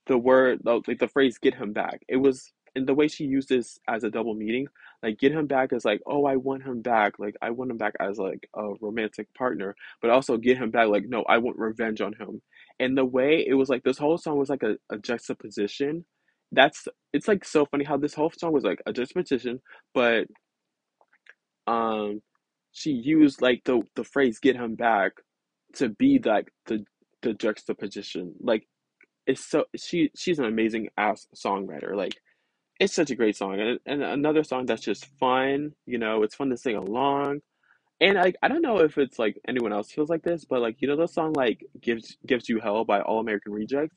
the 0.08 0.18
word 0.18 0.60
like 0.66 1.00
the 1.00 1.08
phrase 1.08 1.38
get 1.38 1.56
him 1.56 1.74
back. 1.74 2.02
It 2.08 2.18
was 2.18 2.52
and 2.76 2.88
the 2.88 2.94
way 2.94 3.08
she 3.08 3.26
used 3.26 3.50
this 3.50 3.80
as 3.88 4.04
a 4.04 4.10
double 4.12 4.36
meaning, 4.36 4.68
like 5.04 5.20
get 5.20 5.32
him 5.32 5.48
back 5.48 5.74
is 5.74 5.86
like, 5.86 6.02
oh, 6.08 6.26
I 6.26 6.36
want 6.38 6.64
him 6.64 6.82
back. 6.82 7.20
Like 7.20 7.36
I 7.42 7.52
want 7.52 7.72
him 7.72 7.78
back 7.78 7.96
as 8.00 8.18
like 8.18 8.50
a 8.56 8.74
romantic 8.82 9.34
partner, 9.34 9.76
but 10.02 10.12
also 10.12 10.38
get 10.38 10.58
him 10.58 10.72
back 10.72 10.88
like 10.90 11.06
no, 11.08 11.24
I 11.28 11.38
want 11.40 11.58
revenge 11.60 12.02
on 12.02 12.14
him. 12.14 12.42
And 12.80 12.98
the 12.98 13.06
way 13.06 13.46
it 13.48 13.54
was 13.56 13.70
like 13.70 13.84
this 13.84 13.98
whole 13.98 14.18
song 14.18 14.38
was 14.38 14.50
like 14.50 14.64
a, 14.64 14.78
a 14.92 14.98
juxtaposition. 14.98 16.06
That's 16.52 16.88
it's 17.14 17.28
like 17.28 17.46
so 17.46 17.66
funny 17.66 17.86
how 17.86 17.98
this 17.98 18.14
whole 18.16 18.32
song 18.38 18.54
was 18.54 18.64
like 18.64 18.82
a 18.86 18.94
juxtaposition, 18.94 19.62
but 19.94 20.28
um 21.68 22.22
she 22.72 22.92
used 22.92 23.42
like 23.42 23.62
the 23.66 23.82
the 23.96 24.04
phrase 24.04 24.40
get 24.40 24.56
him 24.56 24.76
back 24.76 25.14
to 25.76 25.90
be 25.90 26.20
like 26.24 26.52
the 26.68 26.86
the 27.22 27.34
juxtaposition. 27.34 28.36
Like 28.42 28.68
it's 29.28 29.46
so 29.50 29.66
she 29.78 30.12
she's 30.18 30.40
an 30.40 30.46
amazing 30.46 30.90
ass 30.98 31.28
songwriter. 31.36 31.96
Like 31.96 32.16
it's 32.80 32.96
such 32.96 33.12
a 33.12 33.16
great 33.16 33.38
song 33.38 33.60
and, 33.60 33.80
and 33.88 34.04
another 34.04 34.44
song 34.44 34.66
that's 34.66 34.84
just 34.84 35.06
fun, 35.20 35.74
you 35.86 35.98
know, 36.00 36.24
it's 36.24 36.36
fun 36.36 36.50
to 36.52 36.58
sing 36.58 36.76
along. 36.78 37.42
And 38.02 38.16
like 38.16 38.38
I 38.44 38.50
don't 38.50 38.62
know 38.64 38.80
if 38.80 38.98
it's 38.98 39.20
like 39.20 39.40
anyone 39.48 39.74
else 39.74 39.92
feels 39.92 40.10
like 40.10 40.24
this, 40.24 40.46
but 40.46 40.62
like 40.62 40.78
you 40.82 40.88
know 40.90 40.98
the 40.98 41.08
song 41.08 41.34
like 41.34 41.66
gives 41.82 42.18
gives 42.28 42.50
you 42.50 42.60
hell 42.62 42.86
by 42.86 43.02
All 43.02 43.20
American 43.20 43.54
Rejects 43.54 43.96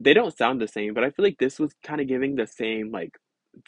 they 0.00 0.14
don't 0.14 0.36
sound 0.36 0.60
the 0.60 0.68
same, 0.68 0.94
but 0.94 1.04
I 1.04 1.10
feel 1.10 1.24
like 1.24 1.38
this 1.38 1.58
was 1.58 1.74
kind 1.82 2.00
of 2.00 2.08
giving 2.08 2.36
the 2.36 2.46
same 2.46 2.90
like 2.92 3.16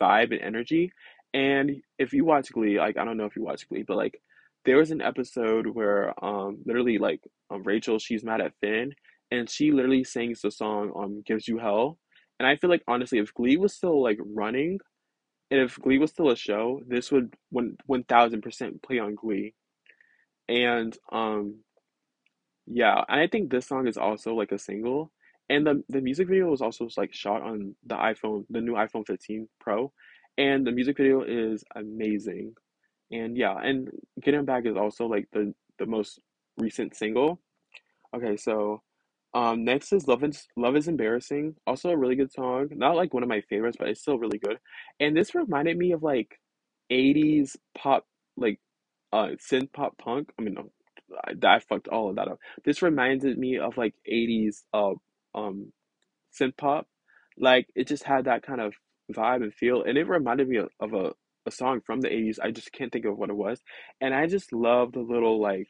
vibe 0.00 0.32
and 0.32 0.42
energy. 0.42 0.92
And 1.34 1.82
if 1.98 2.12
you 2.12 2.24
watch 2.24 2.52
Glee, 2.52 2.78
like 2.78 2.98
I 2.98 3.04
don't 3.04 3.16
know 3.16 3.26
if 3.26 3.36
you 3.36 3.42
watch 3.44 3.68
Glee, 3.68 3.84
but 3.86 3.96
like 3.96 4.20
there 4.66 4.78
was 4.78 4.92
an 4.92 5.02
episode 5.02 5.68
where 5.68 6.14
um 6.24 6.58
literally 6.66 6.98
like 6.98 7.22
um, 7.50 7.64
Rachel 7.64 7.98
she's 8.00 8.24
mad 8.24 8.42
at 8.42 8.54
Finn 8.60 8.92
and 9.32 9.50
she 9.50 9.72
literally 9.72 10.04
sings 10.04 10.42
the 10.42 10.52
song 10.52 10.92
um 10.96 11.22
Gives 11.26 11.48
You 11.48 11.58
Hell. 11.58 11.98
And 12.40 12.48
I 12.48 12.56
feel 12.56 12.70
like 12.70 12.84
honestly 12.88 13.18
if 13.20 13.34
Glee 13.34 13.58
was 13.58 13.74
still 13.74 14.02
like 14.02 14.18
running 14.20 14.80
and 15.50 15.60
if 15.60 15.78
Glee 15.80 15.98
was 15.98 16.10
still 16.12 16.30
a 16.30 16.36
show, 16.36 16.82
this 16.88 17.12
would 17.12 17.34
one 17.50 17.76
one 17.86 18.04
thousand 18.04 18.42
percent 18.42 18.82
play 18.82 18.98
on 19.00 19.16
Glee. 19.16 19.54
And 20.48 20.96
um 21.12 21.60
yeah, 22.66 23.04
and 23.08 23.20
I 23.20 23.28
think 23.28 23.50
this 23.50 23.66
song 23.68 23.86
is 23.86 23.96
also 23.96 24.34
like 24.34 24.52
a 24.52 24.58
single. 24.58 25.12
And 25.48 25.66
the 25.66 25.84
the 25.88 26.00
music 26.00 26.28
video 26.28 26.46
was 26.50 26.62
also 26.62 26.88
like 26.96 27.14
shot 27.14 27.42
on 27.42 27.76
the 27.86 27.94
iPhone, 27.96 28.44
the 28.50 28.60
new 28.60 28.74
iPhone 28.74 29.06
15 29.06 29.48
Pro, 29.60 29.92
and 30.38 30.66
the 30.66 30.72
music 30.72 30.96
video 30.96 31.22
is 31.22 31.64
amazing. 31.76 32.54
And 33.10 33.36
yeah, 33.36 33.54
and 33.62 33.88
Get 34.22 34.34
Him 34.34 34.44
Back 34.44 34.66
is 34.66 34.76
also 34.76 35.06
like 35.06 35.28
the 35.32 35.54
the 35.78 35.86
most 35.86 36.20
recent 36.58 36.96
single. 36.96 37.40
Okay, 38.14 38.36
so 38.36 38.82
um 39.34 39.64
next 39.64 39.92
is 39.92 40.08
Love 40.08 40.24
is 40.24 40.46
Love 40.56 40.76
is 40.76 40.88
Embarrassing, 40.88 41.56
also 41.66 41.90
a 41.90 41.96
really 41.96 42.16
good 42.16 42.32
song. 42.32 42.68
Not 42.72 42.96
like 42.96 43.14
one 43.14 43.22
of 43.22 43.28
my 43.28 43.42
favorites, 43.42 43.76
but 43.78 43.88
it's 43.88 44.00
still 44.00 44.18
really 44.18 44.38
good. 44.38 44.58
And 45.00 45.16
this 45.16 45.34
reminded 45.34 45.76
me 45.78 45.92
of 45.92 46.02
like 46.02 46.40
80s 46.92 47.56
pop 47.76 48.06
like 48.36 48.60
uh 49.12 49.30
synth 49.50 49.72
pop 49.72 49.98
punk. 49.98 50.30
I 50.38 50.42
mean, 50.42 50.54
no, 50.54 50.70
I, 51.24 51.34
I 51.56 51.60
fucked 51.60 51.88
all 51.88 52.10
of 52.10 52.16
that 52.16 52.28
up. 52.28 52.38
This 52.64 52.82
reminded 52.82 53.38
me 53.38 53.58
of 53.58 53.76
like 53.76 53.94
80s 54.10 54.64
uh 54.74 54.94
um 55.34 55.72
synth 56.38 56.56
pop. 56.56 56.86
Like 57.38 57.68
it 57.74 57.88
just 57.88 58.04
had 58.04 58.26
that 58.26 58.42
kind 58.42 58.60
of 58.60 58.74
vibe 59.12 59.42
and 59.42 59.54
feel, 59.54 59.82
and 59.84 59.98
it 59.98 60.08
reminded 60.08 60.48
me 60.48 60.56
of, 60.58 60.70
of 60.80 60.94
a 60.94 61.12
a 61.46 61.50
song 61.50 61.80
from 61.86 62.00
the 62.00 62.08
80s. 62.08 62.38
I 62.42 62.50
just 62.50 62.72
can't 62.72 62.92
think 62.92 63.04
of 63.06 63.16
what 63.18 63.30
it 63.30 63.36
was. 63.36 63.60
And 64.00 64.14
I 64.14 64.26
just 64.26 64.52
love 64.52 64.92
the 64.92 65.00
little 65.00 65.40
like 65.40 65.68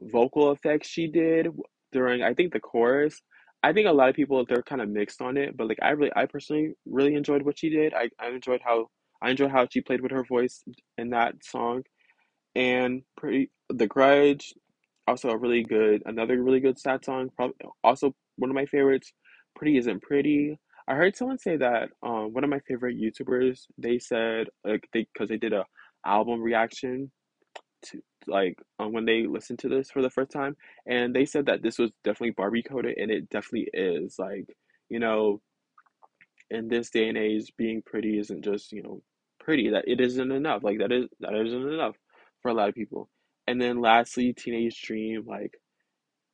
vocal 0.00 0.52
effects 0.52 0.88
she 0.88 1.08
did 1.08 1.48
during 1.92 2.22
I 2.22 2.34
think 2.34 2.52
the 2.52 2.60
chorus. 2.60 3.20
I 3.62 3.72
think 3.72 3.86
a 3.88 3.92
lot 3.92 4.08
of 4.08 4.14
people 4.16 4.44
they're 4.46 4.62
kind 4.62 4.82
of 4.82 4.88
mixed 4.88 5.20
on 5.22 5.36
it, 5.36 5.56
but 5.56 5.68
like 5.68 5.78
I 5.82 5.90
really 5.90 6.12
I 6.16 6.26
personally 6.26 6.72
really 6.86 7.14
enjoyed 7.14 7.42
what 7.42 7.58
she 7.58 7.70
did. 7.70 7.94
I, 7.94 8.10
I 8.20 8.28
enjoyed 8.28 8.60
how 8.64 8.88
I 9.22 9.30
enjoyed 9.30 9.50
how 9.50 9.66
she 9.72 9.80
played 9.80 10.02
with 10.02 10.12
her 10.12 10.24
voice 10.24 10.62
in 10.98 11.10
that 11.10 11.44
song. 11.44 11.82
And 12.54 13.02
pretty 13.16 13.50
The 13.70 13.86
Grudge 13.86 14.54
also 15.06 15.30
a 15.30 15.36
really 15.38 15.62
good, 15.62 16.02
another 16.06 16.42
really 16.42 16.60
good 16.60 16.78
sad 16.78 17.04
song. 17.04 17.30
Probably 17.36 17.56
also 17.84 18.14
one 18.36 18.50
of 18.50 18.54
my 18.56 18.66
favorites. 18.66 19.12
Pretty 19.56 19.78
isn't 19.78 20.02
pretty. 20.02 20.58
I 20.88 20.94
heard 20.94 21.16
someone 21.16 21.38
say 21.38 21.56
that 21.56 21.90
um 22.02 22.32
one 22.32 22.44
of 22.44 22.50
my 22.50 22.60
favorite 22.60 22.98
YouTubers. 22.98 23.66
They 23.78 23.98
said 23.98 24.48
like 24.64 24.88
they 24.92 25.06
because 25.12 25.28
they 25.28 25.38
did 25.38 25.52
a 25.52 25.64
album 26.04 26.42
reaction 26.42 27.10
to 27.86 28.02
like 28.26 28.58
um, 28.78 28.92
when 28.92 29.04
they 29.06 29.26
listened 29.26 29.60
to 29.60 29.68
this 29.68 29.90
for 29.90 30.02
the 30.02 30.10
first 30.10 30.32
time, 30.32 30.56
and 30.86 31.14
they 31.14 31.26
said 31.26 31.46
that 31.46 31.62
this 31.62 31.78
was 31.78 31.92
definitely 32.04 32.32
Barbie 32.32 32.62
coded, 32.62 32.98
and 32.98 33.10
it 33.10 33.30
definitely 33.30 33.68
is. 33.74 34.16
Like 34.18 34.46
you 34.90 35.00
know, 35.00 35.40
in 36.50 36.68
this 36.68 36.90
day 36.90 37.08
and 37.08 37.18
age, 37.18 37.52
being 37.56 37.82
pretty 37.82 38.18
isn't 38.18 38.44
just 38.44 38.72
you 38.72 38.82
know 38.82 39.02
pretty. 39.40 39.70
That 39.70 39.84
it 39.88 40.00
isn't 40.00 40.30
enough. 40.32 40.62
Like 40.62 40.78
that 40.78 40.92
is 40.92 41.06
that 41.20 41.34
isn't 41.34 41.72
enough 41.72 41.96
for 42.42 42.50
a 42.50 42.54
lot 42.54 42.68
of 42.68 42.74
people. 42.74 43.08
And 43.46 43.60
then 43.60 43.80
lastly, 43.80 44.32
Teenage 44.32 44.80
Dream, 44.82 45.24
like 45.26 45.52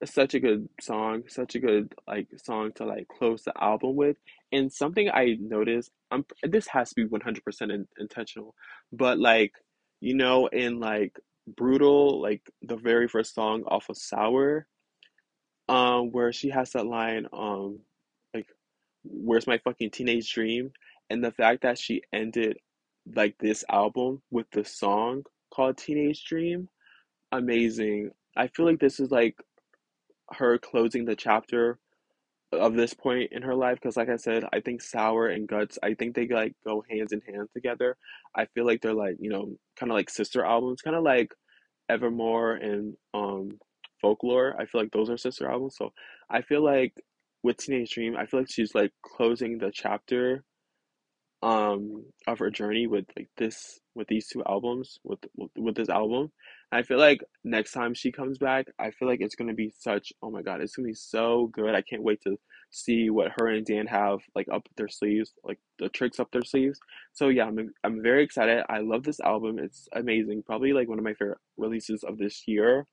such 0.05 0.35
a 0.35 0.41
good 0.41 0.69
song, 0.81 1.25
such 1.29 1.55
a 1.55 1.61
good 1.61 1.95
like 2.07 2.29
song 2.43 2.73
to 2.77 2.85
like 2.85 3.09
close 3.09 3.43
the 3.43 3.53
album 3.61 3.97
with. 3.97 4.17
And 4.53 4.73
something 4.73 5.09
I 5.11 5.37
noticed, 5.41 5.91
um, 6.11 6.25
this 6.43 6.67
has 6.69 6.91
to 6.91 6.95
be 6.97 7.05
100% 7.09 7.87
intentional, 7.99 8.55
but 8.93 9.19
like, 9.19 9.53
you 10.01 10.15
know, 10.15 10.47
in 10.47 10.81
like 10.81 11.19
Brutal, 11.57 12.21
like 12.21 12.43
the 12.63 12.77
very 12.77 13.09
first 13.09 13.35
song 13.35 13.65
off 13.67 13.89
of 13.89 13.97
Sour, 13.97 14.67
um, 15.69 16.13
where 16.13 16.33
she 16.33 16.51
has 16.51 16.71
that 16.73 16.87
line, 16.87 17.27
um, 17.33 17.81
like, 18.35 18.47
where's 19.05 19.47
my 19.47 19.59
fucking 19.59 19.91
teenage 19.91 20.33
dream? 20.33 20.73
And 21.11 21.25
the 21.25 21.33
fact 21.33 21.63
that 21.63 21.79
she 21.79 22.03
ended 22.13 22.59
like 23.15 23.37
this 23.39 23.65
album 23.71 24.23
with 24.31 24.47
the 24.53 24.65
song 24.65 25.25
called 25.51 25.77
Teenage 25.79 26.25
Dream 26.25 26.69
amazing. 27.33 28.11
I 28.37 28.47
feel 28.49 28.67
like 28.67 28.79
this 28.79 29.01
is 29.01 29.11
like 29.11 29.37
her 30.35 30.59
closing 30.59 31.05
the 31.05 31.17
chapter 31.17 31.79
of 32.53 32.75
this 32.75 32.93
point 32.93 33.33
in 33.33 33.43
her 33.43 33.55
life 33.55 33.77
because 33.81 33.97
like 33.97 34.11
I 34.11 34.17
said, 34.17 34.45
I 34.53 34.61
think 34.61 34.83
Sour 34.83 35.29
and 35.29 35.49
Guts, 35.49 35.79
I 35.83 35.95
think 35.95 36.15
they 36.15 36.29
like 36.29 36.55
go 36.67 36.85
hands 36.91 37.13
in 37.13 37.21
hand 37.23 37.49
together. 37.55 37.97
I 38.37 38.47
feel 38.47 38.67
like 38.67 38.83
they're 38.83 38.95
like, 38.95 39.17
you 39.19 39.31
know, 39.31 39.57
kind 39.79 39.91
of 39.91 39.97
like 39.97 40.11
sister 40.11 40.45
albums, 40.45 40.83
kind 40.83 40.97
of 40.97 41.03
like 41.03 41.33
Evermore 41.89 42.55
and 42.55 42.95
um 43.15 43.59
Folklore. 44.01 44.55
I 44.61 44.67
feel 44.67 44.83
like 44.83 44.93
those 44.93 45.09
are 45.11 45.17
sister 45.17 45.51
albums. 45.51 45.77
So 45.79 45.93
I 46.31 46.43
feel 46.43 46.63
like 46.63 46.93
with 47.43 47.57
Teenage 47.57 47.93
Dream, 47.93 48.17
I 48.17 48.27
feel 48.27 48.41
like 48.41 48.51
she's 48.51 48.75
like 48.75 48.93
closing 49.03 49.59
the 49.59 49.71
chapter 49.73 50.45
um 51.43 52.05
of 52.29 52.39
her 52.39 52.51
journey 52.51 52.87
with 52.87 53.05
like 53.17 53.29
this 53.37 53.81
with 53.95 54.07
these 54.07 54.29
two 54.29 54.43
albums 54.45 55.01
with 55.03 55.19
with, 55.37 55.51
with 55.57 55.75
this 55.75 55.89
album 55.89 56.31
i 56.73 56.83
feel 56.83 56.99
like 56.99 57.23
next 57.45 57.73
time 57.73 57.95
she 57.95 58.11
comes 58.11 58.39
back 58.39 58.67
i 58.79 58.91
feel 58.91 59.09
like 59.09 59.21
it's 59.21 59.35
gonna 59.35 59.55
be 59.55 59.73
such 59.79 60.13
oh 60.23 60.31
my 60.31 60.43
god 60.43 60.61
it's 60.61 60.75
gonna 60.77 60.89
be 60.89 60.95
so 60.95 61.49
good. 61.53 61.75
I 61.75 61.83
can't 61.83 62.03
wait 62.03 62.23
to 62.23 62.39
see 62.71 63.11
what 63.11 63.33
her 63.39 63.49
and 63.49 63.67
dan 63.67 63.87
have 63.87 64.21
like 64.35 64.49
up 64.53 64.67
their 64.77 64.89
sleeves 64.89 65.35
like 65.45 65.59
the 65.79 65.89
tricks 65.91 66.19
up 66.19 66.31
their 66.33 66.45
sleeves. 66.45 66.79
So 67.13 67.29
yeah 67.29 67.47
i'm, 67.47 67.73
I'm 67.85 68.03
very 68.03 68.25
excited. 68.25 68.65
I 68.69 68.79
love 68.81 69.05
this 69.05 69.21
album. 69.21 69.59
It's 69.59 69.89
amazing. 69.95 70.43
Probably 70.45 70.73
like 70.73 70.89
one 70.89 70.99
of 70.99 71.05
my 71.05 71.15
favorite 71.15 71.39
releases 71.59 72.03
of 72.05 72.19
this 72.19 72.45
year. 72.47 72.87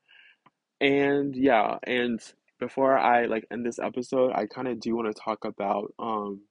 And 0.81 1.35
yeah 1.35 1.77
and 1.83 2.19
before 2.59 2.97
i 2.97 3.25
like 3.25 3.45
end 3.51 3.65
this 3.65 3.79
episode 3.79 4.33
i 4.35 4.45
kind 4.45 4.67
of 4.67 4.81
do 4.81 4.95
want 4.95 5.07
to 5.13 5.21
talk 5.21 5.45
about 5.45 5.93
um 5.99 6.41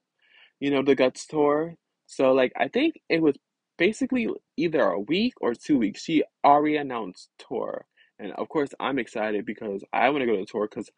you 0.60 0.70
know, 0.70 0.82
the 0.82 0.94
Guts 0.94 1.26
tour. 1.26 1.74
So 2.06 2.32
like 2.32 2.52
I 2.56 2.68
think 2.68 3.00
it 3.08 3.22
was 3.22 3.36
basically 3.76 4.28
either 4.58 4.82
a 4.82 5.00
week 5.00 5.34
or 5.40 5.54
two 5.54 5.78
weeks. 5.78 6.02
She 6.04 6.24
already 6.44 6.76
announced 6.78 7.30
tour. 7.38 7.86
And 8.20 8.32
of 8.34 8.48
course 8.50 8.70
I'm 8.80 8.98
excited 9.00 9.46
because 9.46 9.84
I 9.92 10.10
want 10.10 10.22
to 10.22 10.26
go 10.26 10.34
to 10.34 10.40
the 10.40 10.46
tour 10.46 10.68
because 10.68 10.90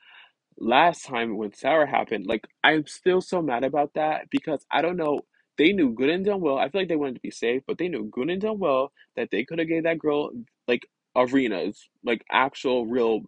last 0.58 1.04
time 1.06 1.36
when 1.36 1.54
Sour 1.54 1.86
happened, 1.86 2.26
like 2.26 2.46
I'm 2.62 2.86
still 2.86 3.20
so 3.20 3.42
mad 3.42 3.64
about 3.64 3.94
that 3.94 4.30
because 4.30 4.64
I 4.70 4.82
don't 4.82 4.96
know. 4.96 5.22
They 5.58 5.72
knew 5.72 5.92
good 5.92 6.10
and 6.10 6.24
done 6.24 6.40
well. 6.40 6.58
I 6.58 6.68
feel 6.68 6.80
like 6.80 6.88
they 6.88 6.96
wanted 6.96 7.14
to 7.14 7.20
be 7.20 7.30
safe, 7.30 7.62
but 7.66 7.78
they 7.78 7.88
knew 7.88 8.06
good 8.10 8.30
and 8.30 8.40
done 8.40 8.58
well 8.58 8.92
that 9.16 9.30
they 9.30 9.44
could 9.44 9.60
have 9.60 9.68
gave 9.68 9.84
that 9.84 10.00
girl 10.00 10.30
like 10.66 10.86
arenas, 11.16 11.88
like 12.04 12.24
actual 12.30 12.86
real 12.86 13.22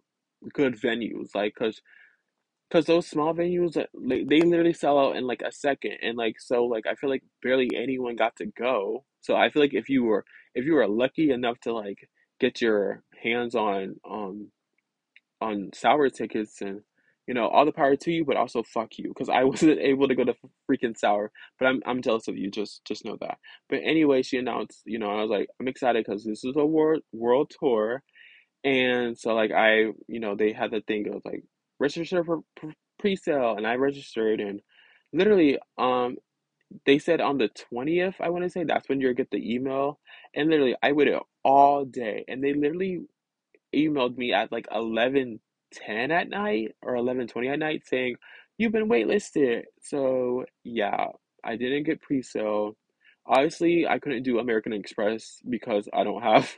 good 0.53 0.75
venues, 0.79 1.29
like 1.35 1.53
because 1.57 1.81
because 2.73 2.85
those 2.87 3.07
small 3.07 3.35
venues 3.35 3.77
uh, 3.77 3.85
like 3.93 4.27
they 4.27 4.41
literally 4.41 4.73
sell 4.73 4.97
out 4.97 5.15
in 5.15 5.27
like 5.27 5.43
a 5.43 5.51
second, 5.51 5.97
and 6.01 6.17
like 6.17 6.37
so 6.39 6.65
like 6.65 6.87
I 6.87 6.95
feel 6.95 7.09
like 7.09 7.23
barely 7.43 7.69
anyone 7.75 8.15
got 8.15 8.35
to 8.37 8.47
go. 8.47 9.05
So 9.21 9.35
I 9.35 9.51
feel 9.51 9.61
like 9.61 9.75
if 9.75 9.89
you 9.89 10.03
were 10.03 10.25
if 10.55 10.65
you 10.65 10.73
were 10.73 10.87
lucky 10.87 11.29
enough 11.31 11.59
to 11.61 11.73
like 11.73 12.09
get 12.39 12.61
your 12.61 13.03
hands 13.21 13.53
on 13.53 13.95
um 14.09 14.49
on 15.39 15.69
sour 15.73 16.09
tickets 16.09 16.61
and 16.61 16.81
you 17.27 17.33
know 17.33 17.47
all 17.47 17.65
the 17.65 17.71
power 17.71 17.95
to 17.95 18.11
you 18.11 18.25
but 18.25 18.37
also 18.37 18.63
fuck 18.63 18.97
you 18.97 19.09
because 19.09 19.29
i 19.29 19.43
wasn't 19.45 19.79
able 19.79 20.07
to 20.07 20.15
go 20.15 20.23
to 20.25 20.33
freaking 20.69 20.97
sour 20.97 21.31
but 21.59 21.67
i'm 21.67 21.81
i'm 21.85 22.01
jealous 22.01 22.27
of 22.27 22.37
you 22.37 22.49
just 22.51 22.83
just 22.85 23.05
know 23.05 23.17
that 23.21 23.37
but 23.69 23.79
anyway 23.83 24.21
she 24.21 24.37
announced 24.37 24.81
you 24.85 24.99
know 24.99 25.09
i 25.09 25.21
was 25.21 25.29
like 25.29 25.47
i'm 25.59 25.67
excited 25.67 26.03
because 26.05 26.23
this 26.23 26.43
is 26.43 26.55
a 26.57 26.65
world 26.65 27.01
world 27.13 27.51
tour 27.59 28.03
and 28.63 29.17
so 29.17 29.33
like 29.33 29.51
i 29.51 29.85
you 30.07 30.19
know 30.19 30.35
they 30.35 30.53
had 30.53 30.71
the 30.71 30.81
thing 30.81 31.07
of 31.13 31.21
like 31.25 31.43
register 31.79 32.23
for 32.23 32.39
pre-sale 32.99 33.55
and 33.57 33.67
i 33.67 33.75
registered 33.75 34.39
and 34.39 34.61
literally 35.13 35.57
um 35.77 36.17
they 36.85 36.99
said 36.99 37.21
on 37.21 37.37
the 37.37 37.49
20th 37.73 38.15
i 38.21 38.29
want 38.29 38.43
to 38.43 38.49
say 38.49 38.63
that's 38.63 38.89
when 38.89 39.01
you'll 39.01 39.13
get 39.13 39.31
the 39.31 39.53
email 39.55 39.99
and 40.35 40.49
literally 40.49 40.75
i 40.83 40.91
waited 40.91 41.19
all 41.43 41.85
day 41.85 42.25
and 42.27 42.43
they 42.43 42.53
literally 42.53 43.01
emailed 43.75 44.17
me 44.17 44.33
at 44.33 44.51
like 44.51 44.67
11:10 44.71 45.39
at 46.11 46.29
night 46.29 46.75
or 46.81 46.95
11:20 46.95 47.49
at 47.51 47.59
night 47.59 47.83
saying 47.85 48.15
you've 48.57 48.71
been 48.71 48.89
waitlisted. 48.89 49.63
So, 49.81 50.45
yeah, 50.63 51.07
I 51.43 51.55
didn't 51.55 51.83
get 51.83 52.01
pre-sale. 52.01 52.75
Obviously, 53.25 53.87
I 53.87 53.99
couldn't 53.99 54.23
do 54.23 54.39
American 54.39 54.73
Express 54.73 55.39
because 55.49 55.87
I 55.93 56.03
don't 56.03 56.21
have 56.23 56.51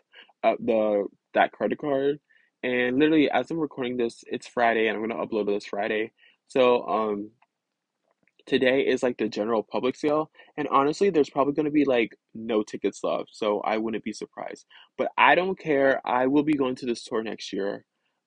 uh, 0.43 0.55
the 0.59 1.05
that 1.33 1.51
credit 1.51 1.79
card. 1.79 2.19
And 2.65 2.99
literally, 2.99 3.31
as 3.31 3.51
I'm 3.51 3.59
recording 3.59 3.97
this, 3.97 4.23
it's 4.27 4.47
Friday, 4.47 4.87
and 4.87 4.97
I'm 4.97 5.07
gonna 5.07 5.25
upload 5.25 5.47
this 5.47 5.65
Friday. 5.67 6.13
So, 6.47 6.87
um, 6.87 7.31
today 8.45 8.81
is 8.81 9.03
like 9.03 9.17
the 9.17 9.29
general 9.29 9.63
public 9.63 9.95
sale 9.95 10.29
and 10.57 10.67
honestly 10.69 11.09
there's 11.09 11.29
probably 11.29 11.53
to 11.65 11.71
be 11.71 11.85
like 11.85 12.17
no 12.35 12.63
tickets 12.63 13.03
left 13.03 13.29
so 13.33 13.59
i 13.61 13.77
wouldn't 13.77 14.03
be 14.03 14.13
surprised 14.13 14.65
but 14.97 15.09
i 15.17 15.35
don't 15.35 15.59
care 15.59 16.01
i 16.05 16.27
will 16.27 16.43
be 16.43 16.53
going 16.53 16.75
to 16.75 16.85
this 16.85 17.03
tour 17.03 17.23
next 17.23 17.53
year 17.53 17.85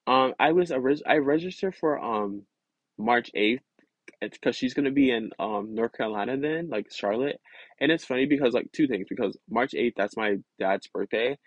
um 0.08 0.34
i 0.40 0.52
was 0.52 0.72
i 1.06 1.16
registered 1.18 1.74
for 1.76 1.98
um 2.02 2.42
march 2.98 3.30
8th 3.36 3.60
it's 4.20 4.38
because 4.38 4.56
she's 4.56 4.74
gonna 4.74 4.90
be 4.90 5.10
in 5.10 5.30
um 5.38 5.74
North 5.74 5.92
Carolina 5.92 6.36
then, 6.36 6.68
like 6.68 6.92
Charlotte. 6.92 7.40
And 7.80 7.92
it's 7.92 8.04
funny 8.04 8.26
because 8.26 8.54
like 8.54 8.70
two 8.72 8.88
things, 8.88 9.06
because 9.08 9.36
March 9.48 9.72
8th, 9.72 9.94
that's 9.96 10.16
my 10.16 10.36
dad's 10.58 10.86
birthday. 10.88 11.38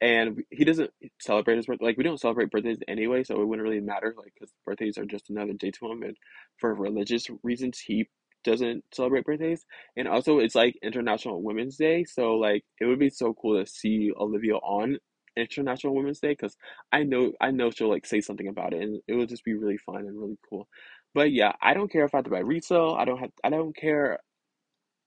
And 0.00 0.42
he 0.50 0.64
doesn't 0.64 0.90
celebrate 1.20 1.56
his 1.56 1.66
birthday. 1.66 1.84
Like 1.84 1.98
we 1.98 2.04
don't 2.04 2.20
celebrate 2.20 2.50
birthdays 2.50 2.78
anyway, 2.88 3.22
so 3.24 3.40
it 3.40 3.46
wouldn't 3.46 3.66
really 3.68 3.80
matter, 3.80 4.14
like 4.16 4.32
because 4.34 4.52
birthdays 4.64 4.96
are 4.96 5.04
just 5.04 5.28
another 5.30 5.52
day 5.52 5.70
to 5.72 5.92
him. 5.92 6.02
And 6.02 6.16
for 6.58 6.74
religious 6.74 7.26
reasons, 7.42 7.78
he 7.78 8.08
doesn't 8.44 8.84
celebrate 8.92 9.24
birthdays. 9.24 9.64
And 9.96 10.08
also, 10.08 10.38
it's 10.38 10.54
like 10.54 10.78
International 10.82 11.42
Women's 11.42 11.76
Day, 11.76 12.04
so 12.04 12.36
like 12.36 12.64
it 12.80 12.86
would 12.86 12.98
be 12.98 13.10
so 13.10 13.34
cool 13.34 13.62
to 13.62 13.70
see 13.70 14.10
Olivia 14.18 14.56
on 14.56 14.98
International 15.36 15.94
Women's 15.94 16.20
Day 16.20 16.30
because 16.30 16.56
I 16.92 17.02
know 17.02 17.32
I 17.40 17.50
know 17.50 17.70
she'll 17.70 17.90
like 17.90 18.06
say 18.06 18.20
something 18.20 18.48
about 18.48 18.72
it, 18.72 18.82
and 18.82 19.00
it 19.06 19.14
will 19.14 19.26
just 19.26 19.44
be 19.44 19.54
really 19.54 19.78
fun 19.78 20.06
and 20.06 20.18
really 20.18 20.38
cool. 20.48 20.68
But 21.14 21.32
yeah, 21.32 21.52
I 21.60 21.74
don't 21.74 21.90
care 21.90 22.04
if 22.04 22.14
I 22.14 22.18
have 22.18 22.24
to 22.24 22.30
buy 22.30 22.40
resale. 22.40 22.96
I 22.98 23.04
don't 23.04 23.18
have. 23.18 23.30
I 23.44 23.50
don't 23.50 23.76
care. 23.76 24.20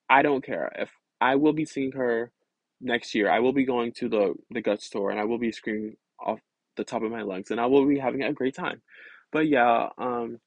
I 0.09 0.21
don't 0.21 0.43
care 0.43 0.71
if 0.77 0.91
I 1.21 1.35
will 1.35 1.53
be 1.53 1.65
seeing 1.65 1.93
her 1.93 2.31
next 2.83 3.15
year. 3.15 3.29
I 3.29 3.39
will 3.39 3.53
be 3.53 3.65
going 3.65 3.91
to 3.93 4.09
the 4.09 4.33
the 4.51 4.61
Guts 4.61 4.89
tour 4.89 5.09
and 5.09 5.19
I 5.19 5.25
will 5.25 5.39
be 5.39 5.51
screaming 5.51 5.95
off 6.19 6.39
the 6.77 6.83
top 6.83 7.03
of 7.03 7.11
my 7.11 7.21
lungs 7.21 7.51
and 7.51 7.59
I 7.59 7.65
will 7.67 7.85
be 7.87 7.99
having 7.99 8.23
a 8.23 8.33
great 8.33 8.55
time. 8.55 8.81
But 9.31 9.47
yeah, 9.47 9.89
um, 9.97 10.39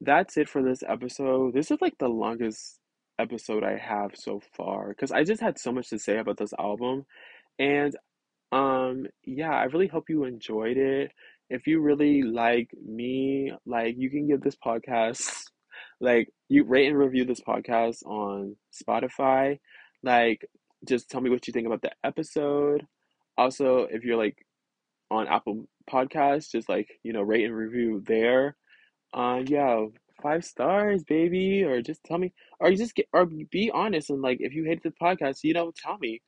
that's 0.00 0.36
it 0.36 0.48
for 0.48 0.62
this 0.62 0.82
episode. 0.86 1.54
This 1.54 1.70
is 1.70 1.78
like 1.80 1.98
the 1.98 2.08
longest 2.08 2.78
episode 3.18 3.64
I 3.64 3.76
have 3.76 4.12
so 4.14 4.40
far 4.56 4.88
because 4.90 5.12
I 5.12 5.24
just 5.24 5.40
had 5.40 5.58
so 5.58 5.72
much 5.72 5.90
to 5.90 5.98
say 5.98 6.18
about 6.18 6.36
this 6.38 6.52
album. 6.58 7.06
And 7.58 7.96
um, 8.52 9.06
yeah, 9.24 9.52
I 9.52 9.64
really 9.64 9.86
hope 9.88 10.08
you 10.08 10.24
enjoyed 10.24 10.76
it. 10.76 11.12
If 11.48 11.66
you 11.66 11.80
really 11.80 12.22
like 12.22 12.70
me, 12.84 13.52
like 13.66 13.96
you 13.98 14.10
can 14.10 14.26
give 14.26 14.40
this 14.40 14.56
podcast, 14.56 15.44
like 16.00 16.28
you 16.48 16.64
rate 16.64 16.88
and 16.88 16.98
review 16.98 17.24
this 17.24 17.40
podcast 17.40 18.04
on 18.04 18.56
Spotify. 18.72 19.58
Like 20.02 20.48
just 20.84 21.10
tell 21.10 21.20
me 21.20 21.30
what 21.30 21.46
you 21.46 21.52
think 21.52 21.66
about 21.66 21.82
the 21.82 21.92
episode. 22.04 22.86
Also, 23.38 23.86
if 23.90 24.04
you're 24.04 24.16
like 24.16 24.44
on 25.10 25.28
Apple 25.28 25.66
Podcasts, 25.90 26.50
just 26.50 26.68
like, 26.68 26.88
you 27.02 27.12
know, 27.12 27.22
rate 27.22 27.44
and 27.44 27.54
review 27.54 28.02
there. 28.06 28.56
Uh 29.14 29.42
yeah, 29.46 29.86
five 30.22 30.44
stars, 30.44 31.04
baby, 31.04 31.62
or 31.64 31.80
just 31.82 32.02
tell 32.04 32.18
me 32.18 32.32
or 32.60 32.72
just 32.72 32.94
get 32.94 33.06
or 33.12 33.26
be 33.26 33.70
honest 33.72 34.10
and 34.10 34.22
like 34.22 34.38
if 34.40 34.54
you 34.54 34.64
hate 34.64 34.82
the 34.82 34.92
podcast, 35.00 35.40
you 35.42 35.54
know, 35.54 35.72
tell 35.76 35.98
me. 35.98 36.20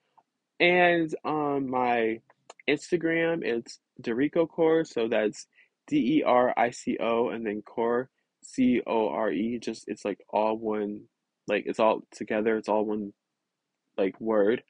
And 0.60 1.14
on 1.24 1.68
my 1.70 2.20
Instagram, 2.68 3.44
it's 3.44 3.80
Derico 4.02 4.48
Core, 4.48 4.84
so 4.84 5.08
that's 5.08 5.46
D 5.86 6.18
E 6.18 6.22
R 6.24 6.52
I 6.56 6.70
C 6.70 6.96
O 7.00 7.28
and 7.30 7.46
then 7.46 7.62
Core 7.62 8.10
C 8.42 8.80
O 8.86 9.08
R 9.08 9.30
E. 9.32 9.58
Just 9.58 9.84
it's 9.88 10.04
like 10.04 10.18
all 10.30 10.56
one, 10.56 11.02
like 11.46 11.64
it's 11.66 11.80
all 11.80 12.02
together. 12.12 12.56
It's 12.56 12.68
all 12.68 12.84
one 12.84 13.12
like 13.98 14.20
word. 14.20 14.62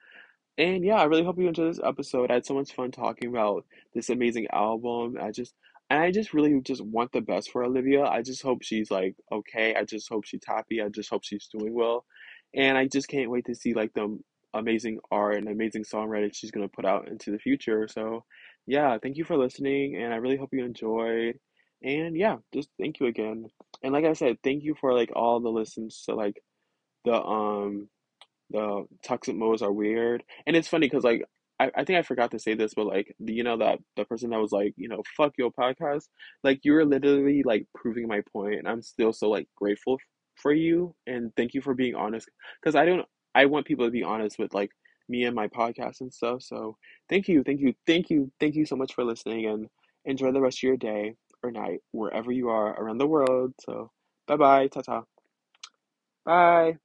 And 0.58 0.84
yeah, 0.84 0.96
I 0.96 1.04
really 1.04 1.24
hope 1.24 1.38
you 1.38 1.46
enjoyed 1.48 1.70
this 1.70 1.80
episode. 1.84 2.30
I 2.30 2.34
had 2.34 2.46
so 2.46 2.54
much 2.54 2.72
fun 2.72 2.90
talking 2.90 3.28
about 3.28 3.64
this 3.94 4.10
amazing 4.10 4.48
album. 4.52 5.16
I 5.20 5.30
just 5.30 5.54
and 5.90 6.00
I 6.02 6.10
just 6.10 6.34
really 6.34 6.60
just 6.60 6.84
want 6.84 7.12
the 7.12 7.20
best 7.20 7.50
for 7.50 7.64
Olivia. 7.64 8.04
I 8.04 8.22
just 8.22 8.42
hope 8.42 8.62
she's 8.62 8.90
like 8.90 9.14
okay. 9.32 9.74
I 9.74 9.84
just 9.84 10.08
hope 10.08 10.24
she's 10.24 10.44
happy. 10.46 10.82
I 10.82 10.88
just 10.88 11.10
hope 11.10 11.24
she's 11.24 11.48
doing 11.48 11.74
well. 11.74 12.04
And 12.54 12.76
I 12.76 12.86
just 12.88 13.08
can't 13.08 13.30
wait 13.30 13.46
to 13.46 13.54
see 13.54 13.74
like 13.74 13.92
the 13.94 14.18
amazing 14.54 14.98
art 15.10 15.36
and 15.36 15.48
amazing 15.48 15.84
songwriting 15.84 16.34
she's 16.34 16.50
gonna 16.50 16.68
put 16.68 16.84
out 16.84 17.08
into 17.08 17.30
the 17.30 17.38
future. 17.38 17.86
So 17.88 18.24
yeah, 18.66 18.98
thank 19.02 19.16
you 19.16 19.24
for 19.24 19.36
listening 19.36 19.96
and 19.96 20.12
I 20.12 20.16
really 20.16 20.36
hope 20.36 20.50
you 20.52 20.64
enjoyed. 20.64 21.38
And 21.82 22.16
yeah, 22.16 22.36
just 22.52 22.68
thank 22.80 22.98
you 23.00 23.06
again. 23.06 23.46
And 23.82 23.92
like 23.92 24.04
I 24.04 24.14
said, 24.14 24.38
thank 24.42 24.64
you 24.64 24.74
for 24.80 24.92
like 24.92 25.10
all 25.14 25.40
the 25.40 25.50
listens 25.50 26.02
to 26.06 26.14
like 26.14 26.42
the 27.04 27.14
um 27.14 27.88
the 28.50 28.86
toxic 29.04 29.36
modes 29.36 29.62
are 29.62 29.72
weird. 29.72 30.22
And 30.46 30.56
it's 30.56 30.68
funny 30.68 30.86
because 30.88 31.04
like 31.04 31.24
I, 31.60 31.70
I 31.76 31.84
think 31.84 31.98
I 31.98 32.02
forgot 32.02 32.30
to 32.32 32.38
say 32.38 32.54
this, 32.54 32.74
but 32.74 32.86
like 32.86 33.14
the- 33.20 33.32
you 33.34 33.44
know 33.44 33.56
that 33.58 33.78
the 33.96 34.04
person 34.04 34.30
that 34.30 34.40
was 34.40 34.52
like, 34.52 34.74
you 34.76 34.88
know, 34.88 35.02
fuck 35.16 35.32
your 35.38 35.50
podcast, 35.50 36.04
like 36.44 36.60
you 36.64 36.72
were 36.72 36.84
literally 36.84 37.42
like 37.44 37.66
proving 37.74 38.06
my 38.08 38.22
point, 38.32 38.56
and 38.56 38.68
I'm 38.68 38.82
still 38.82 39.12
so 39.12 39.28
like 39.30 39.48
grateful 39.56 39.98
for 40.36 40.52
you 40.52 40.94
and 41.06 41.32
thank 41.36 41.54
you 41.54 41.60
for 41.60 41.74
being 41.74 41.94
honest. 41.94 42.28
Because 42.60 42.74
I 42.76 42.84
don't 42.84 43.06
I 43.34 43.46
want 43.46 43.66
people 43.66 43.86
to 43.86 43.90
be 43.90 44.02
honest 44.02 44.38
with 44.38 44.54
like 44.54 44.70
me 45.08 45.24
and 45.24 45.34
my 45.34 45.48
podcast 45.48 46.00
and 46.00 46.12
stuff. 46.12 46.42
So 46.42 46.76
thank 47.08 47.28
you, 47.28 47.42
thank 47.44 47.60
you, 47.60 47.74
thank 47.86 48.10
you, 48.10 48.30
thank 48.40 48.54
you 48.54 48.66
so 48.66 48.76
much 48.76 48.94
for 48.94 49.04
listening 49.04 49.46
and 49.46 49.68
enjoy 50.04 50.32
the 50.32 50.40
rest 50.40 50.58
of 50.58 50.62
your 50.64 50.76
day 50.76 51.14
or 51.42 51.50
night 51.50 51.80
wherever 51.92 52.32
you 52.32 52.48
are 52.48 52.80
around 52.80 52.98
the 52.98 53.06
world. 53.06 53.54
So 53.60 53.90
bye 54.26 54.36
bye, 54.36 54.68
ta 54.68 54.82
ta, 54.82 55.04
bye. 56.24 56.78